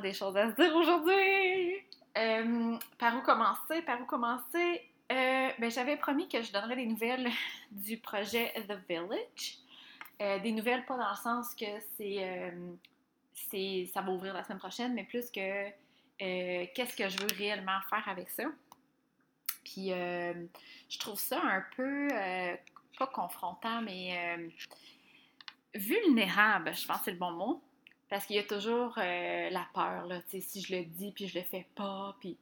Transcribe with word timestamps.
des 0.00 0.12
choses 0.12 0.36
à 0.36 0.50
se 0.50 0.54
dire 0.54 0.74
aujourd'hui. 0.74 1.76
Euh, 2.16 2.76
par 2.98 3.16
où 3.16 3.20
commencer? 3.20 3.82
Par 3.82 4.00
où 4.00 4.04
commencer? 4.04 4.82
Euh, 5.10 5.48
ben, 5.58 5.70
J'avais 5.70 5.96
promis 5.96 6.28
que 6.28 6.42
je 6.42 6.52
donnerais 6.52 6.76
des 6.76 6.86
nouvelles 6.86 7.28
du 7.70 7.98
projet 7.98 8.52
The 8.68 8.78
Village. 8.88 9.58
Euh, 10.20 10.38
des 10.40 10.52
nouvelles 10.52 10.84
pas 10.84 10.96
dans 10.96 11.10
le 11.10 11.16
sens 11.16 11.54
que 11.54 11.66
c'est 11.96 13.86
ça 13.92 14.02
va 14.02 14.10
ouvrir 14.10 14.34
la 14.34 14.42
semaine 14.42 14.58
prochaine, 14.58 14.94
mais 14.94 15.04
plus 15.04 15.30
que 15.30 15.68
qu'est-ce 16.18 16.96
que 16.96 17.08
je 17.08 17.16
veux 17.18 17.36
réellement 17.36 17.78
faire 17.88 18.06
avec 18.08 18.28
ça. 18.30 18.44
Puis 19.64 19.90
je 19.90 20.98
trouve 20.98 21.18
ça 21.18 21.40
un 21.40 21.64
peu, 21.76 22.08
pas 22.98 23.06
confrontant, 23.06 23.80
mais 23.80 24.50
vulnérable, 25.74 26.74
je 26.74 26.84
pense 26.86 26.98
que 26.98 27.04
c'est 27.04 27.10
le 27.12 27.18
bon 27.18 27.30
mot. 27.30 27.62
Parce 28.08 28.26
qu'il 28.26 28.36
y 28.36 28.38
a 28.38 28.44
toujours 28.44 28.94
euh, 28.98 29.50
la 29.50 29.66
peur, 29.74 30.06
là, 30.06 30.20
si 30.28 30.62
je 30.62 30.76
le 30.76 30.84
dis, 30.84 31.12
puis 31.12 31.28
je 31.28 31.38
le 31.38 31.44
fais 31.44 31.66
pas, 31.74 32.16
puis... 32.20 32.36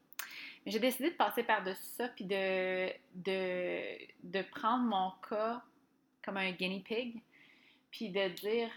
Mais 0.65 0.73
j'ai 0.73 0.81
décidé 0.81 1.11
de 1.11 1.17
passer 1.17 1.45
par-dessus 1.45 1.83
ça, 1.97 2.09
puis 2.09 2.25
de, 2.25 2.89
de, 3.15 3.81
de 4.25 4.43
prendre 4.43 4.85
mon 4.85 5.13
cas 5.29 5.63
comme 6.25 6.37
un 6.37 6.51
guinea 6.51 6.81
pig, 6.81 7.23
puis 7.91 8.11
de 8.11 8.29
dire 8.29 8.69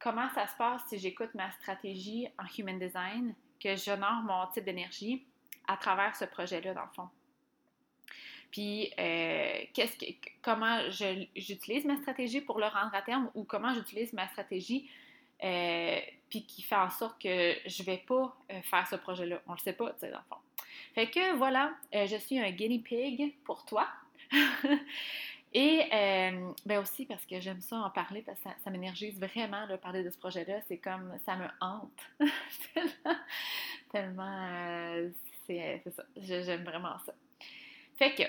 comment 0.00 0.28
ça 0.34 0.46
se 0.46 0.56
passe 0.56 0.82
si 0.88 0.98
j'écoute 0.98 1.30
ma 1.34 1.50
stratégie 1.52 2.28
en 2.38 2.44
human 2.56 2.78
design, 2.78 3.34
que 3.60 3.76
j'honore 3.76 4.22
mon 4.22 4.46
type 4.52 4.64
d'énergie 4.64 5.24
à 5.66 5.76
travers 5.76 6.16
ce 6.16 6.24
projet-là, 6.24 6.74
dans 6.74 6.82
le 6.82 6.92
fond. 6.94 7.08
Puis, 8.50 8.92
euh, 8.98 9.64
qu'est-ce 9.74 9.96
que, 9.96 10.06
comment 10.42 10.80
j'utilise 11.36 11.84
ma 11.84 11.96
stratégie 11.96 12.40
pour 12.40 12.58
le 12.58 12.66
rendre 12.66 12.94
à 12.94 13.02
terme 13.02 13.30
ou 13.34 13.44
comment 13.44 13.74
j'utilise 13.74 14.12
ma 14.12 14.26
stratégie 14.28 14.90
euh, 15.44 16.00
puis 16.28 16.44
qui 16.44 16.62
fait 16.62 16.76
en 16.76 16.90
sorte 16.90 17.20
que 17.22 17.54
je 17.66 17.82
vais 17.84 17.98
pas 17.98 18.36
euh, 18.52 18.60
faire 18.62 18.86
ce 18.88 18.96
projet-là. 18.96 19.40
On 19.46 19.52
le 19.52 19.58
sait 19.58 19.72
pas, 19.72 19.92
tu 19.92 20.00
sais, 20.00 20.10
dans 20.10 20.18
le 20.18 20.24
fond. 20.28 20.40
Fait 20.94 21.08
que 21.08 21.36
voilà, 21.36 21.74
euh, 21.94 22.06
je 22.06 22.16
suis 22.16 22.38
un 22.38 22.50
guinea 22.50 22.80
pig 22.82 23.34
pour 23.44 23.64
toi. 23.64 23.88
Et 25.54 25.88
ben 26.66 26.78
aussi 26.78 27.06
parce 27.06 27.24
que 27.24 27.40
j'aime 27.40 27.62
ça 27.62 27.76
en 27.76 27.88
parler, 27.88 28.20
parce 28.20 28.38
que 28.38 28.50
ça, 28.62 28.70
m'énergise 28.70 29.18
vraiment 29.18 29.66
de 29.66 29.76
parler 29.76 30.04
de 30.04 30.10
ce 30.10 30.18
projet-là. 30.18 30.60
C'est 30.68 30.76
comme 30.76 31.18
ça 31.24 31.36
me 31.36 31.46
hante. 31.62 31.90
tellement, 33.90 35.08
c'est 35.46 35.82
ça. 35.96 36.04
J'aime 36.18 36.64
vraiment 36.64 36.98
ça. 36.98 37.14
Fait 37.96 38.14
que, 38.14 38.24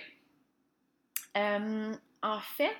en 2.23 2.39
fait, 2.39 2.77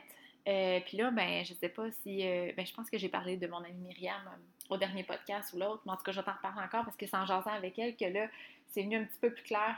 euh, 0.49 0.79
puis 0.85 0.97
là, 0.97 1.11
ben, 1.11 1.45
je 1.45 1.53
sais 1.53 1.69
pas 1.69 1.91
si. 2.03 2.27
Euh, 2.27 2.51
ben, 2.57 2.65
je 2.65 2.73
pense 2.73 2.89
que 2.89 2.97
j'ai 2.97 3.09
parlé 3.09 3.37
de 3.37 3.45
mon 3.47 3.57
amie 3.57 3.83
Myriam 3.85 4.21
euh, 4.25 4.73
au 4.73 4.77
dernier 4.77 5.03
podcast 5.03 5.53
ou 5.53 5.59
l'autre, 5.59 5.83
mais 5.85 5.91
en 5.91 5.97
tout 5.97 6.03
cas, 6.03 6.11
je 6.11 6.21
t'en 6.21 6.33
reparler 6.33 6.63
encore 6.63 6.85
parce 6.85 6.97
que 6.97 7.05
c'est 7.05 7.17
en 7.17 7.25
jasant 7.25 7.51
avec 7.51 7.77
elle 7.77 7.95
que 7.95 8.05
là, 8.05 8.27
c'est 8.67 8.81
venu 8.81 8.97
un 8.97 9.03
petit 9.03 9.19
peu 9.19 9.31
plus 9.31 9.43
clair 9.43 9.77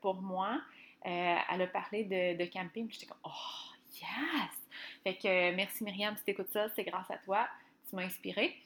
pour 0.00 0.14
moi. 0.14 0.60
elle 1.02 1.62
a 1.62 1.66
parlé 1.66 2.04
de, 2.04 2.44
camping, 2.46 2.86
puis 2.86 2.98
j'étais 3.00 3.06
comme, 3.06 3.20
oh, 3.24 3.74
yes! 3.94 4.50
Fait 5.02 5.14
que 5.14 5.54
merci 5.54 5.82
Myriam, 5.82 6.16
si 6.16 6.24
t'écoutes 6.24 6.52
ça, 6.52 6.68
c'est 6.70 6.84
grâce 6.84 7.10
à 7.10 7.18
toi, 7.18 7.48
tu 7.88 7.96
m'as 7.96 8.02
inspirée. 8.02 8.56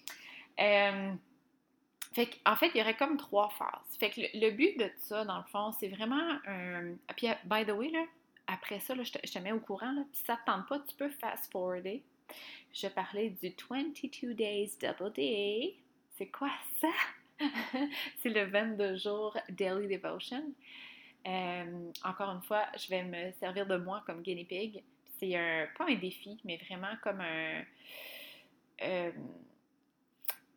Fait 2.15 2.31
en 2.47 2.57
fait, 2.57 2.71
il 2.75 2.79
y 2.79 2.81
aurait 2.81 2.97
comme 2.97 3.17
trois 3.17 3.51
phases. 3.51 3.99
Fait 3.99 4.11
que 4.11 4.21
le, 4.21 4.51
but 4.51 4.79
de 4.79 4.91
ça, 4.99 5.25
dans 5.25 5.39
le 5.39 5.45
fond, 5.45 5.73
c'est 5.73 5.89
vraiment 5.89 6.39
un. 6.47 6.95
Puis, 7.17 7.29
by 7.45 7.67
the 7.67 7.73
way, 7.73 7.89
là, 7.91 8.05
après 8.55 8.79
ça, 8.79 8.95
je, 8.95 9.11
te, 9.11 9.39
mets 9.41 9.53
au 9.53 9.59
courant. 9.59 10.07
Si 10.13 10.23
ça 10.23 10.35
ne 10.35 10.39
te 10.39 10.45
tente 10.47 10.69
pas, 10.69 10.79
tu 10.79 10.95
peux 10.95 11.11
fast-forwarder. 11.11 12.03
Je 12.73 12.87
parlais 12.87 13.31
du 13.31 13.53
22 13.69 14.35
Days 14.35 14.73
Double 14.81 15.13
Day. 15.13 15.75
C'est 16.17 16.29
quoi 16.29 16.51
ça? 16.81 16.89
c'est 18.23 18.29
le 18.29 18.45
22 18.45 18.97
jours 18.97 19.37
Daily 19.49 19.89
Devotion. 19.97 20.45
Euh, 21.27 21.91
encore 22.05 22.31
une 22.31 22.43
fois, 22.43 22.67
je 22.77 22.89
vais 22.89 23.03
me 23.03 23.33
servir 23.33 23.67
de 23.67 23.77
moi 23.77 24.03
comme 24.07 24.23
guinea 24.23 24.45
pig. 24.45 24.83
C'est 25.19 25.35
un, 25.37 25.67
pas 25.77 25.87
un 25.89 25.95
défi, 25.97 26.39
mais 26.45 26.57
vraiment 26.59 26.95
comme 27.03 27.21
un. 27.21 27.63
Euh, 28.83 29.13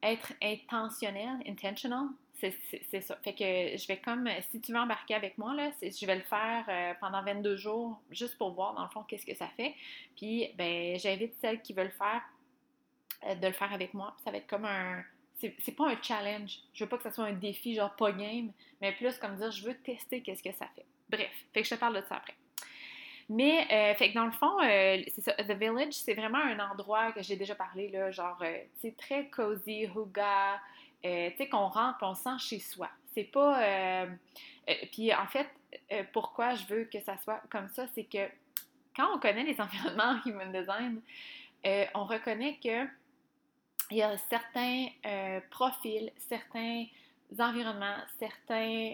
être 0.04 0.34
intentionnel, 0.42 1.40
intentional, 1.48 2.10
c'est 2.40 3.02
ça. 3.02 3.18
Fait 3.24 3.34
que 3.34 3.78
je 3.78 3.88
vais 3.88 3.98
comme, 3.98 4.30
si 4.52 4.62
tu 4.62 4.72
veux 4.72 4.78
embarquer 4.78 5.16
avec 5.16 5.38
moi, 5.38 5.56
là, 5.56 5.72
je 5.82 6.06
vais 6.06 6.16
le 6.16 6.22
faire 6.22 6.66
euh, 6.70 6.94
pendant 7.00 7.24
22 7.24 7.56
jours, 7.56 8.00
juste 8.12 8.38
pour 8.38 8.52
voir, 8.52 8.76
dans 8.76 8.84
le 8.84 8.90
fond, 8.90 9.04
qu'est-ce 9.04 9.26
que 9.26 9.36
ça 9.36 9.48
fait. 9.58 9.74
Puis, 10.16 10.48
ben, 10.56 11.00
j'invite 11.00 11.34
celles 11.42 11.62
qui 11.62 11.74
veulent 11.74 11.88
le 11.88 11.92
faire 11.92 12.22
euh, 13.26 13.36
de 13.36 13.48
le 13.48 13.54
faire 13.54 13.74
avec 13.74 13.94
moi. 13.94 14.16
Ça 14.24 14.32
va 14.32 14.38
être 14.38 14.48
comme 14.48 14.66
un. 14.66 15.04
C'est 15.40 15.76
pas 15.76 15.90
un 15.90 16.02
challenge. 16.02 16.60
Je 16.74 16.84
veux 16.84 16.90
pas 16.90 16.98
que 16.98 17.04
ça 17.04 17.12
soit 17.12 17.26
un 17.26 17.34
défi, 17.34 17.76
genre 17.76 17.96
pas 17.96 18.12
game, 18.12 18.52
mais 18.82 18.92
plus 18.92 19.18
comme 19.20 19.36
dire, 19.36 19.52
je 19.52 19.64
veux 19.64 19.76
tester 19.76 20.22
qu'est-ce 20.22 20.42
que 20.42 20.52
ça 20.52 20.68
fait. 20.76 20.86
Bref, 21.10 21.30
fait 21.54 21.62
que 21.62 21.68
je 21.68 21.76
te 21.76 21.80
parle 21.80 21.96
de 21.96 22.02
ça 22.08 22.16
après. 22.16 22.34
Mais, 23.30 23.68
euh, 23.72 23.94
fait 23.96 24.10
que 24.10 24.16
dans 24.16 24.26
le 24.26 24.32
fond, 24.32 24.58
c'est 24.62 25.22
ça, 25.22 25.34
The 25.34 25.52
Village, 25.52 25.94
c'est 25.94 26.16
vraiment 26.16 26.40
un 26.40 26.58
endroit 26.60 27.12
que 27.12 27.22
j'ai 27.22 27.36
déjà 27.36 27.54
parlé, 27.54 27.90
là, 27.90 28.10
genre, 28.10 28.42
c'est 28.82 28.98
très 28.98 29.28
cozy, 29.28 29.84
huga, 29.84 30.60
euh, 31.06 31.30
qu'on 31.52 31.68
rentre, 31.68 32.00
on 32.02 32.16
sent 32.16 32.38
chez 32.40 32.60
soi. 32.60 32.90
C'est 33.14 33.24
pas. 33.24 33.64
Euh, 33.64 34.08
euh, 34.70 34.74
puis 34.92 35.14
en 35.14 35.28
fait, 35.28 35.48
pourquoi 36.14 36.56
je 36.56 36.66
veux 36.66 36.84
que 36.86 37.00
ça 37.02 37.18
soit 37.18 37.42
comme 37.50 37.70
ça, 37.70 37.88
c'est 37.94 38.04
que 38.04 38.28
quand 38.96 39.16
on 39.16 39.20
connaît 39.20 39.44
les 39.44 39.60
environnements 39.62 40.20
en 40.20 40.30
human 40.30 40.52
design, 40.52 41.02
on 41.96 42.06
reconnaît 42.06 42.58
que 42.64 42.86
il 43.90 43.98
y 43.98 44.02
a 44.02 44.18
certains 44.18 44.88
profils, 45.50 46.12
certains 46.18 46.86
environnements, 47.40 47.98
certains 48.20 48.94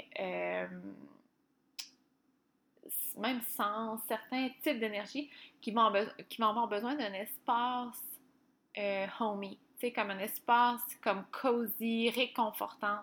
même 3.18 3.42
sens, 3.42 4.02
certains 4.08 4.50
types 4.62 4.80
d'énergie 4.80 5.30
qui 5.62 5.74
qui 6.30 6.42
vont 6.42 6.50
avoir 6.50 6.68
besoin 6.68 6.96
d'un 6.96 7.14
espace 7.14 8.04
homey, 9.20 9.58
comme 9.92 10.12
un 10.12 10.20
espace 10.20 10.82
comme 11.02 11.24
cosy, 11.32 12.10
réconfortant. 12.10 13.00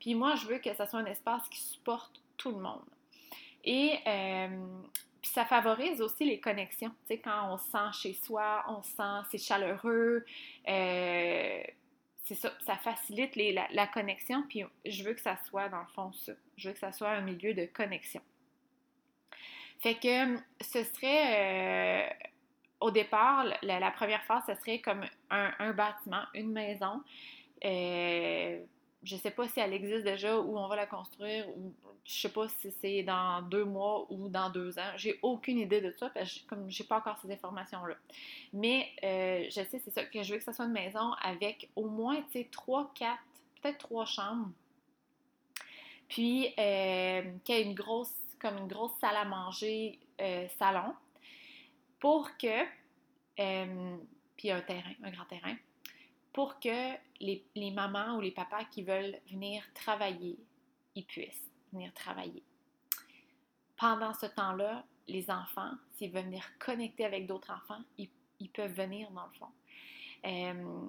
Puis 0.00 0.14
moi, 0.14 0.34
je 0.36 0.46
veux 0.46 0.58
que 0.58 0.72
ça 0.74 0.86
soit 0.86 1.00
un 1.00 1.06
espace 1.06 1.48
qui 1.48 1.60
supporte 1.60 2.20
tout 2.36 2.50
le 2.50 2.58
monde. 2.58 2.84
Et 3.64 3.98
euh, 4.06 4.66
puis 5.20 5.30
ça 5.30 5.44
favorise 5.44 6.00
aussi 6.00 6.24
les 6.24 6.38
connexions. 6.38 6.90
Tu 7.08 7.14
sais, 7.14 7.18
quand 7.18 7.52
on 7.52 7.58
sent 7.58 7.98
chez 8.00 8.14
soi, 8.14 8.64
on 8.68 8.82
sent, 8.82 9.26
c'est 9.30 9.38
chaleureux, 9.38 10.24
euh, 10.68 11.62
c'est 12.22 12.34
ça, 12.34 12.52
ça 12.64 12.76
facilite 12.76 13.36
la, 13.36 13.86
connexion. 13.88 14.44
Puis 14.48 14.64
je 14.84 15.02
veux 15.02 15.14
que 15.14 15.20
ça 15.20 15.36
soit, 15.48 15.68
dans 15.68 15.80
le 15.80 15.88
fond, 15.94 16.12
ça. 16.12 16.32
Je 16.56 16.68
veux 16.68 16.74
que 16.74 16.80
ça 16.80 16.92
soit 16.92 17.10
un 17.10 17.22
milieu 17.22 17.54
de 17.54 17.66
connexion. 17.66 18.22
Fait 19.80 19.94
que 19.94 20.36
ce 20.60 20.84
serait... 20.84 22.10
Euh, 22.10 22.28
au 22.80 22.90
départ, 22.90 23.44
la, 23.62 23.90
première 23.90 24.22
phase, 24.24 24.42
ce 24.46 24.54
serait 24.54 24.80
comme 24.80 25.04
un, 25.30 25.72
bâtiment, 25.72 26.22
une 26.34 26.52
maison. 26.52 27.02
Euh, 27.64 28.60
je 29.02 29.14
ne 29.14 29.20
sais 29.20 29.30
pas 29.30 29.48
si 29.48 29.60
elle 29.60 29.72
existe 29.72 30.04
déjà, 30.04 30.38
où 30.38 30.58
on 30.58 30.68
va 30.68 30.76
la 30.76 30.86
construire, 30.86 31.48
ou 31.56 31.72
je 32.04 32.12
sais 32.12 32.32
pas 32.32 32.48
si 32.48 32.72
c'est 32.80 33.02
dans 33.02 33.42
deux 33.42 33.64
mois 33.64 34.06
ou 34.10 34.28
dans 34.28 34.50
deux 34.50 34.78
ans. 34.78 34.92
J'ai 34.96 35.18
aucune 35.22 35.58
idée 35.58 35.80
de 35.80 35.90
ça, 35.98 36.10
parce 36.10 36.34
que 36.34 36.48
comme 36.48 36.70
j'ai 36.70 36.84
pas 36.84 36.98
encore 36.98 37.18
ces 37.18 37.32
informations-là. 37.32 37.94
Mais 38.52 38.90
euh, 39.02 39.44
je 39.44 39.62
sais, 39.64 39.80
c'est 39.82 39.90
ça, 39.90 40.04
que 40.04 40.22
je 40.22 40.32
veux 40.32 40.38
que 40.38 40.44
ce 40.44 40.52
soit 40.52 40.66
une 40.66 40.72
maison 40.72 41.12
avec 41.22 41.70
au 41.76 41.88
moins, 41.88 42.16
tu 42.16 42.32
sais, 42.32 42.48
trois, 42.50 42.92
quatre, 42.94 43.22
peut-être 43.62 43.78
trois 43.78 44.04
chambres. 44.04 44.50
Puis, 46.08 46.54
euh, 46.58 47.22
qu'il 47.42 47.54
y 47.54 47.58
ait 47.58 47.62
une 47.62 47.74
grosse, 47.74 48.12
comme 48.38 48.58
une 48.58 48.68
grosse 48.68 48.94
salle 49.00 49.16
à 49.16 49.24
manger, 49.24 49.98
salon 50.58 50.94
pour 52.06 52.36
que, 52.36 52.62
euh, 53.40 53.96
puis 54.36 54.52
un 54.52 54.60
terrain, 54.60 54.92
un 55.02 55.10
grand 55.10 55.24
terrain, 55.24 55.56
pour 56.32 56.60
que 56.60 56.92
les, 57.18 57.70
mamans 57.72 58.16
ou 58.16 58.20
les 58.20 58.30
papas 58.30 58.62
qui 58.66 58.84
veulent 58.84 59.18
venir 59.28 59.64
travailler, 59.74 60.38
ils 60.94 61.04
puissent 61.04 61.50
venir 61.72 61.92
travailler. 61.94 62.44
Pendant 63.76 64.14
ce 64.14 64.26
temps-là, 64.26 64.84
les 65.08 65.32
enfants, 65.32 65.72
s'ils 65.96 66.12
veulent 66.12 66.26
venir 66.26 66.48
connecter 66.60 67.04
avec 67.04 67.26
d'autres 67.26 67.50
enfants, 67.50 67.82
ils, 67.98 68.08
peuvent 68.50 68.74
venir 68.74 69.10
dans 69.10 69.26
le 69.26 69.32
fond. 69.32 69.50
Euh, 70.26 70.88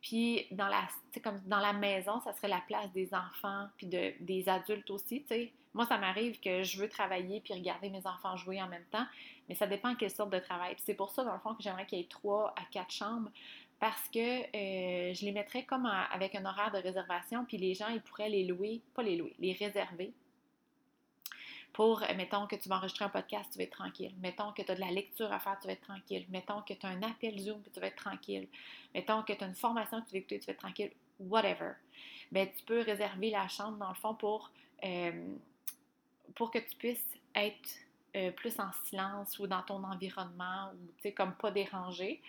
puis 0.00 0.46
dans 0.52 0.68
la, 0.68 0.86
comme 1.24 1.40
dans 1.46 1.58
la 1.58 1.72
maison, 1.72 2.20
ça 2.20 2.32
serait 2.34 2.46
la 2.46 2.62
place 2.68 2.92
des 2.92 3.12
enfants 3.14 3.66
puis 3.76 3.88
de, 3.88 4.12
des 4.20 4.48
adultes 4.48 4.90
aussi. 4.90 5.24
Moi, 5.74 5.86
ça 5.86 5.98
m'arrive 5.98 6.38
que 6.38 6.62
je 6.62 6.78
veux 6.78 6.88
travailler 6.88 7.40
puis 7.40 7.54
regarder 7.54 7.88
mes 7.88 8.06
enfants 8.06 8.36
jouer 8.36 8.62
en 8.62 8.68
même 8.68 8.84
temps, 8.90 9.06
mais 9.52 9.56
ça 9.56 9.66
dépend 9.66 9.94
quelle 9.94 10.10
sorte 10.10 10.32
de 10.32 10.38
travail. 10.38 10.74
c'est 10.78 10.94
pour 10.94 11.10
ça, 11.10 11.24
dans 11.24 11.34
le 11.34 11.38
fond, 11.38 11.54
que 11.54 11.62
j'aimerais 11.62 11.84
qu'il 11.84 11.98
y 11.98 12.00
ait 12.00 12.06
trois 12.06 12.54
à 12.56 12.64
quatre 12.70 12.90
chambres 12.90 13.28
parce 13.78 14.08
que 14.08 14.18
euh, 14.18 15.12
je 15.12 15.26
les 15.26 15.30
mettrais 15.30 15.64
comme 15.64 15.84
avec 15.84 16.34
un 16.34 16.46
horaire 16.46 16.70
de 16.72 16.78
réservation, 16.78 17.44
puis 17.44 17.58
les 17.58 17.74
gens, 17.74 17.88
ils 17.88 18.00
pourraient 18.00 18.30
les 18.30 18.44
louer, 18.44 18.80
pas 18.94 19.02
les 19.02 19.14
louer, 19.14 19.34
les 19.38 19.52
réserver 19.52 20.14
pour, 21.74 22.02
euh, 22.02 22.06
mettons 22.16 22.46
que 22.46 22.56
tu 22.56 22.70
vas 22.70 22.76
enregistrer 22.76 23.04
un 23.04 23.10
podcast, 23.10 23.50
tu 23.52 23.58
vas 23.58 23.64
être 23.64 23.76
tranquille. 23.76 24.14
Mettons 24.22 24.52
que 24.52 24.62
tu 24.62 24.72
as 24.72 24.74
de 24.74 24.80
la 24.80 24.90
lecture 24.90 25.30
à 25.30 25.38
faire, 25.38 25.58
tu 25.60 25.66
vas 25.66 25.74
être 25.74 25.82
tranquille. 25.82 26.24
Mettons 26.30 26.62
que 26.62 26.72
tu 26.72 26.86
as 26.86 26.88
un 26.88 27.02
appel 27.02 27.38
Zoom, 27.38 27.60
tu 27.74 27.78
vas 27.78 27.88
être 27.88 27.96
tranquille. 27.96 28.48
Mettons 28.94 29.22
que 29.22 29.34
tu 29.34 29.44
as 29.44 29.48
une 29.48 29.54
formation 29.54 30.00
que 30.00 30.06
tu 30.06 30.12
vas 30.12 30.18
écouter, 30.18 30.38
tu 30.38 30.46
vas 30.46 30.52
être 30.52 30.60
tranquille. 30.60 30.92
Whatever. 31.20 31.72
ben, 32.30 32.48
tu 32.56 32.64
peux 32.64 32.80
réserver 32.80 33.28
la 33.28 33.48
chambre, 33.48 33.76
dans 33.76 33.90
le 33.90 33.94
fond, 33.96 34.14
pour, 34.14 34.50
pour 36.34 36.50
que 36.50 36.58
tu 36.58 36.74
puisses 36.76 37.18
être 37.34 37.68
plus 38.36 38.58
en 38.60 38.70
silence 38.84 39.38
ou 39.38 39.46
dans 39.46 39.62
ton 39.62 39.82
environnement, 39.84 40.70
ou, 40.74 40.86
tu 40.96 41.02
sais, 41.02 41.12
comme 41.12 41.34
pas 41.34 41.50
dérangé, 41.50 42.20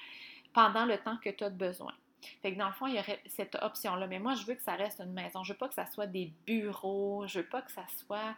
pendant 0.54 0.86
le 0.86 0.98
temps 0.98 1.18
que 1.18 1.30
tu 1.30 1.44
as 1.44 1.50
besoin. 1.50 1.94
Fait 2.42 2.54
que 2.54 2.58
dans 2.58 2.68
le 2.68 2.74
fond, 2.74 2.88
il 2.88 2.96
y 2.96 3.00
aurait 3.00 3.22
cette 3.26 3.56
option-là. 3.56 4.08
Mais 4.08 4.20
moi, 4.20 4.34
je 4.34 4.46
veux 4.46 4.56
que 4.56 4.62
ça 4.62 4.76
reste 4.76 5.02
une 5.02 5.12
maison. 5.12 5.44
Je 5.44 5.52
veux 5.52 5.58
pas 5.58 5.68
que 5.68 5.74
ça 5.74 5.86
soit 5.86 6.08
des 6.08 6.32
bureaux. 6.46 7.26
Je 7.28 7.40
veux 7.40 7.46
pas 7.46 7.62
que 7.62 7.72
ça 7.72 7.86
soit 8.08 8.36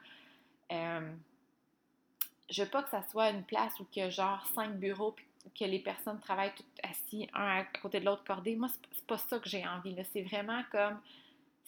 je 2.50 2.64
veux 2.64 2.70
pas 2.70 2.84
que 2.84 2.90
ça 2.90 3.04
soit 3.04 3.30
une 3.30 3.44
place 3.44 3.80
où 3.80 3.88
il 3.96 4.06
y 4.06 4.12
genre 4.12 4.46
cinq 4.48 4.78
bureaux 4.78 5.12
puis 5.12 5.26
que 5.58 5.66
les 5.66 5.80
personnes 5.80 6.20
travaillent 6.20 6.54
toutes 6.56 6.66
assis 6.84 7.30
un 7.34 7.60
à 7.60 7.64
côté 7.82 8.00
de 8.00 8.06
l'autre 8.06 8.24
cordé. 8.24 8.56
Moi, 8.56 8.70
c'est 8.92 9.06
pas 9.06 9.18
ça 9.18 9.40
que 9.40 9.48
j'ai 9.48 9.66
envie. 9.66 9.96
C'est 10.12 10.24
vraiment 10.24 10.64
comme 10.72 11.00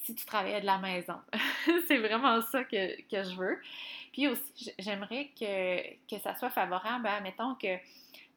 si 0.03 0.15
tu 0.15 0.25
travaillais 0.25 0.61
de 0.61 0.65
la 0.65 0.77
maison. 0.77 1.15
c'est 1.88 1.97
vraiment 1.97 2.41
ça 2.41 2.63
que, 2.63 2.77
je 3.11 3.35
veux. 3.35 3.59
Puis 4.13 4.27
aussi, 4.27 4.73
j'aimerais 4.79 5.29
que, 5.39 6.17
ça 6.19 6.35
soit 6.35 6.49
favorable 6.49 7.09
mettons 7.23 7.55
que 7.55 7.77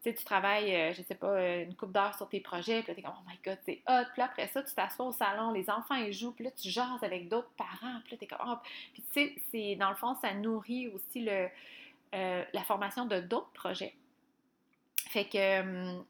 tu 0.02 0.24
travailles, 0.24 0.74
euh, 0.74 0.92
je 0.94 1.02
sais 1.02 1.14
pas, 1.14 1.28
euh, 1.28 1.64
une 1.64 1.74
coupe 1.74 1.92
d'heures 1.92 2.14
sur 2.16 2.28
tes 2.28 2.40
projets, 2.40 2.82
puis 2.82 2.88
là, 2.88 2.94
t'es 2.94 3.02
comme, 3.02 3.14
oh 3.14 3.28
my 3.28 3.38
god, 3.44 3.58
c'est 3.66 3.82
hot. 3.86 4.06
Puis 4.14 4.22
après 4.22 4.48
ça, 4.48 4.62
tu 4.62 4.74
t'assois 4.74 5.06
au 5.06 5.12
salon, 5.12 5.52
les 5.52 5.68
enfants, 5.68 5.94
ils 5.96 6.12
jouent, 6.12 6.32
puis 6.32 6.44
là, 6.44 6.50
tu 6.52 6.70
jases 6.70 7.02
avec 7.02 7.28
d'autres 7.28 7.52
parents, 7.56 8.00
puis 8.04 8.12
là, 8.12 8.16
t'es 8.18 8.26
comme, 8.26 8.38
oh. 8.46 8.56
Puis 8.94 9.04
tu 9.12 9.40
sais, 9.50 9.76
dans 9.76 9.90
le 9.90 9.96
fond, 9.96 10.14
ça 10.14 10.32
nourrit 10.32 10.88
aussi 10.88 11.28
euh, 11.28 12.44
la 12.52 12.62
formation 12.64 13.04
de 13.04 13.20
d'autres 13.20 13.52
projets. 13.52 13.94
Fait 15.10 15.26
que 15.26 16.00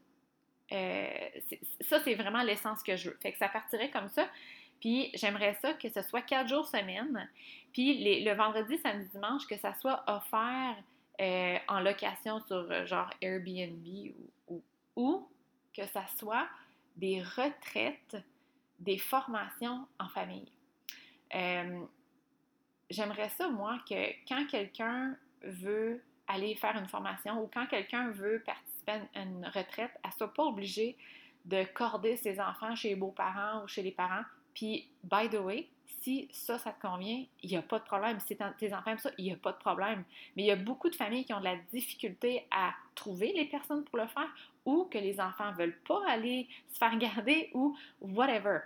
ça, 1.81 1.99
c'est 2.05 2.15
vraiment 2.15 2.43
l'essence 2.43 2.83
que 2.83 2.97
je 2.97 3.11
veux. 3.11 3.19
Fait 3.21 3.33
que 3.33 3.39
ça 3.39 3.49
partirait 3.49 3.91
comme 3.91 4.09
ça. 4.09 4.29
Puis 4.81 5.11
j'aimerais 5.15 5.55
ça 5.61 5.75
que 5.75 5.89
ce 5.89 6.03
soit 6.03 6.23
quatre 6.23 6.49
jours 6.49 6.67
semaine. 6.67 7.29
Puis 7.73 8.23
le 8.25 8.35
vendredi, 8.35 8.79
samedi, 8.79 9.09
dimanche, 9.09 9.47
que 9.47 9.57
ça 9.59 9.75
soit 9.75 10.03
offert 10.07 10.77
euh, 11.21 11.59
en 11.69 11.81
location 11.81 12.41
sur 12.41 12.87
genre 12.87 13.11
Airbnb 13.21 13.87
ou, 14.49 14.63
ou, 14.97 15.29
que 15.77 15.87
ça 15.87 16.07
soit 16.19 16.49
des 16.97 17.23
retraites, 17.23 18.17
des 18.79 18.99
formations 18.99 19.87
en 19.99 20.09
famille. 20.09 20.51
J'aimerais 22.91 23.29
ça, 23.29 23.49
moi, 23.49 23.79
que 23.89 24.11
quand 24.29 24.45
quelqu'un 24.47 25.17
veut 25.43 26.03
aller 26.27 26.57
faire 26.57 26.77
une 26.77 26.89
formation 26.89 27.43
ou 27.43 27.49
quand 27.53 27.67
quelqu'un 27.67 28.11
veut 28.11 28.43
participer 28.45 28.93
à 29.15 29.23
une 29.23 29.47
retraite, 29.47 29.93
elle 30.03 30.11
ne 30.11 30.15
soit 30.15 30.35
pas 30.35 30.43
obligée 30.43 30.97
de 31.45 31.65
corder 31.73 32.17
ses 32.17 32.41
enfants 32.41 32.75
chez 32.75 32.91
les 32.91 32.97
beaux-parents 32.97 33.63
ou 33.63 33.69
chez 33.69 33.83
les 33.83 33.93
parents. 33.93 34.25
Puis, 34.61 34.87
by 35.05 35.31
the 35.31 35.41
way, 35.41 35.71
si 36.03 36.29
ça, 36.33 36.59
ça 36.59 36.73
te 36.73 36.83
convient, 36.83 37.25
il 37.43 37.49
n'y 37.49 37.57
a 37.57 37.63
pas 37.63 37.79
de 37.79 37.85
problème. 37.85 38.21
Si 38.21 38.37
tes 38.59 38.75
enfants 38.75 38.91
aiment 38.91 38.99
ça, 38.99 39.11
il 39.17 39.25
n'y 39.25 39.33
a 39.33 39.37
pas 39.37 39.53
de 39.53 39.57
problème. 39.57 40.05
Mais 40.37 40.43
il 40.43 40.47
y 40.47 40.51
a 40.51 40.57
beaucoup 40.57 40.91
de 40.91 40.95
familles 40.95 41.25
qui 41.25 41.33
ont 41.33 41.39
de 41.39 41.45
la 41.45 41.57
difficulté 41.73 42.47
à 42.51 42.75
trouver 42.95 43.33
les 43.33 43.47
personnes 43.47 43.85
pour 43.85 43.97
le 43.97 44.07
faire 44.07 44.29
ou 44.67 44.85
que 44.85 44.99
les 44.99 45.19
enfants 45.19 45.51
ne 45.53 45.57
veulent 45.57 45.79
pas 45.89 46.03
aller 46.07 46.47
se 46.69 46.77
faire 46.77 46.95
garder 46.99 47.49
ou 47.55 47.75
whatever. 48.03 48.59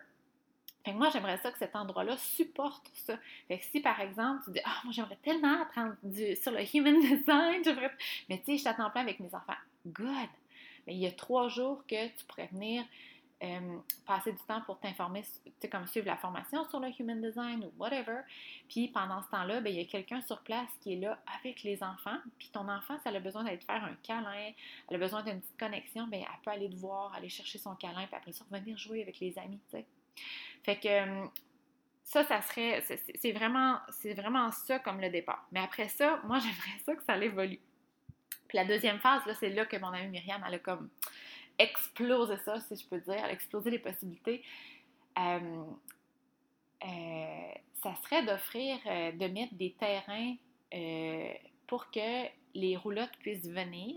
Fait 0.84 0.90
que 0.90 0.96
moi, 0.96 1.10
j'aimerais 1.12 1.36
ça 1.36 1.52
que 1.52 1.58
cet 1.58 1.76
endroit-là 1.76 2.16
supporte 2.16 2.90
ça. 2.94 3.16
Fait 3.46 3.60
que 3.60 3.64
si, 3.66 3.78
par 3.78 4.00
exemple, 4.00 4.42
tu 4.46 4.50
dis 4.50 4.60
«Ah, 4.64 4.80
moi, 4.82 4.92
j'aimerais 4.92 5.18
tellement 5.22 5.62
apprendre 5.62 5.94
sur 6.42 6.50
le 6.50 6.76
human 6.76 7.00
design, 7.00 7.62
j'aimerais...» 7.62 7.92
Mais 8.28 8.38
tu 8.38 8.46
sais, 8.46 8.58
je 8.58 8.64
t'attends 8.64 8.90
plein 8.90 9.02
avec 9.02 9.20
mes 9.20 9.32
enfants. 9.32 9.54
Good! 9.86 10.28
Mais 10.88 10.94
il 10.94 11.00
y 11.00 11.06
a 11.06 11.12
trois 11.12 11.48
jours 11.48 11.84
que 11.86 12.08
tu 12.08 12.24
pourrais 12.26 12.48
venir 12.48 12.84
euh, 13.42 13.78
passer 14.06 14.32
du 14.32 14.42
temps 14.46 14.60
pour 14.62 14.78
t'informer, 14.78 15.22
tu 15.22 15.52
sais, 15.60 15.68
comme 15.68 15.86
suivre 15.86 16.06
la 16.06 16.16
formation 16.16 16.64
sur 16.68 16.80
le 16.80 16.88
human 16.98 17.20
design 17.20 17.64
ou 17.64 17.72
whatever. 17.78 18.20
Puis 18.68 18.88
pendant 18.88 19.22
ce 19.22 19.28
temps-là, 19.30 19.60
ben, 19.60 19.72
il 19.72 19.80
y 19.80 19.82
a 19.82 19.84
quelqu'un 19.84 20.20
sur 20.22 20.40
place 20.42 20.70
qui 20.80 20.94
est 20.94 20.96
là 20.96 21.18
avec 21.40 21.62
les 21.62 21.82
enfants. 21.82 22.18
Puis 22.38 22.50
ton 22.52 22.68
enfant, 22.68 22.96
si 22.98 23.08
elle 23.08 23.16
a 23.16 23.20
besoin 23.20 23.44
d'aller 23.44 23.58
te 23.58 23.64
faire 23.64 23.84
un 23.84 23.94
câlin, 24.02 24.52
elle 24.88 24.96
a 24.96 24.98
besoin 24.98 25.22
d'une 25.22 25.40
petite 25.40 25.58
connexion, 25.58 26.06
ben, 26.06 26.20
elle 26.20 26.42
peut 26.42 26.50
aller 26.50 26.70
te 26.70 26.76
voir, 26.76 27.12
aller 27.14 27.28
chercher 27.28 27.58
son 27.58 27.74
câlin, 27.74 28.06
puis 28.06 28.16
après 28.16 28.32
ça, 28.32 28.44
revenir 28.50 28.78
jouer 28.78 29.02
avec 29.02 29.18
les 29.20 29.36
amis, 29.38 29.60
tu 29.70 29.78
sais. 29.78 29.86
Fait 30.62 30.76
que 30.76 30.88
euh, 30.88 31.26
ça, 32.04 32.24
ça 32.24 32.40
serait, 32.42 32.82
c'est 33.20 33.32
vraiment, 33.32 33.78
c'est 33.90 34.14
vraiment 34.14 34.50
ça 34.52 34.78
comme 34.78 35.00
le 35.00 35.10
départ. 35.10 35.46
Mais 35.52 35.60
après 35.60 35.88
ça, 35.88 36.20
moi, 36.24 36.38
j'aimerais 36.40 36.78
ça 36.84 36.94
que 36.94 37.02
ça 37.02 37.16
évolue. 37.16 37.60
Puis 38.48 38.56
la 38.56 38.64
deuxième 38.64 39.00
phase, 39.00 39.24
là, 39.26 39.34
c'est 39.34 39.50
là 39.50 39.66
que 39.66 39.76
mon 39.76 39.88
amie 39.88 40.08
Myriam, 40.08 40.42
elle 40.46 40.54
a 40.54 40.58
comme 40.58 40.88
explosé 41.58 42.36
ça, 42.44 42.60
si 42.60 42.76
je 42.76 42.86
peux 42.86 43.00
dire, 43.00 43.24
explosé 43.26 43.70
les 43.70 43.78
possibilités. 43.78 44.42
Euh, 45.18 45.64
euh, 46.84 47.52
ça 47.82 47.94
serait 48.02 48.24
d'offrir, 48.24 48.78
de 48.84 49.28
mettre 49.28 49.54
des 49.54 49.72
terrains 49.72 50.34
pour 51.66 51.90
que 51.90 52.26
les 52.54 52.76
roulottes 52.76 53.16
puissent 53.18 53.48
venir, 53.48 53.96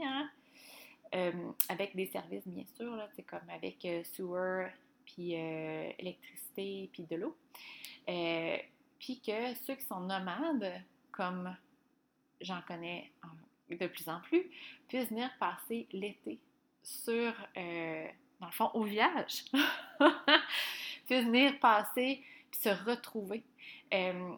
avec 1.70 1.96
des 1.96 2.08
services, 2.08 2.48
bien 2.48 2.66
sûr, 2.76 3.02
c'est 3.16 3.24
comme 3.24 3.50
avec 3.50 3.88
sewer, 4.16 4.68
puis 5.08 5.36
euh, 5.36 5.90
électricité, 5.98 6.90
puis 6.92 7.04
de 7.04 7.16
l'eau. 7.16 7.36
Euh, 8.10 8.58
puis 9.00 9.20
que 9.22 9.56
ceux 9.66 9.76
qui 9.76 9.86
sont 9.86 10.02
nomades, 10.02 10.82
comme 11.12 11.56
j'en 12.42 12.62
connais 12.68 13.12
de 13.70 13.88
plus 13.88 14.08
en 14.08 14.20
plus, 14.22 14.50
puissent 14.88 15.10
venir 15.10 15.30
passer 15.40 15.88
l'été 15.92 16.40
sur, 16.88 17.34
euh, 17.58 18.08
dans 18.40 18.48
le 18.48 18.52
fond, 18.52 18.72
au 18.74 18.84
village. 18.84 19.46
puissent 21.06 21.26
venir 21.26 21.60
passer 21.60 22.24
puis 22.52 22.60
se 22.60 22.70
retrouver. 22.70 23.44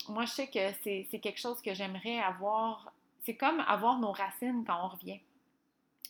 moi, 0.08 0.26
je 0.26 0.32
sais 0.32 0.48
que 0.48 0.60
c'est 0.84 1.20
quelque 1.20 1.40
chose 1.40 1.62
que 1.62 1.74
j'aimerais 1.74 2.20
avoir. 2.20 2.92
C'est 3.24 3.36
comme 3.36 3.60
avoir 3.62 4.00
nos 4.00 4.12
racines 4.12 4.64
quand 4.66 4.86
on 4.86 4.88
revient. 4.90 5.20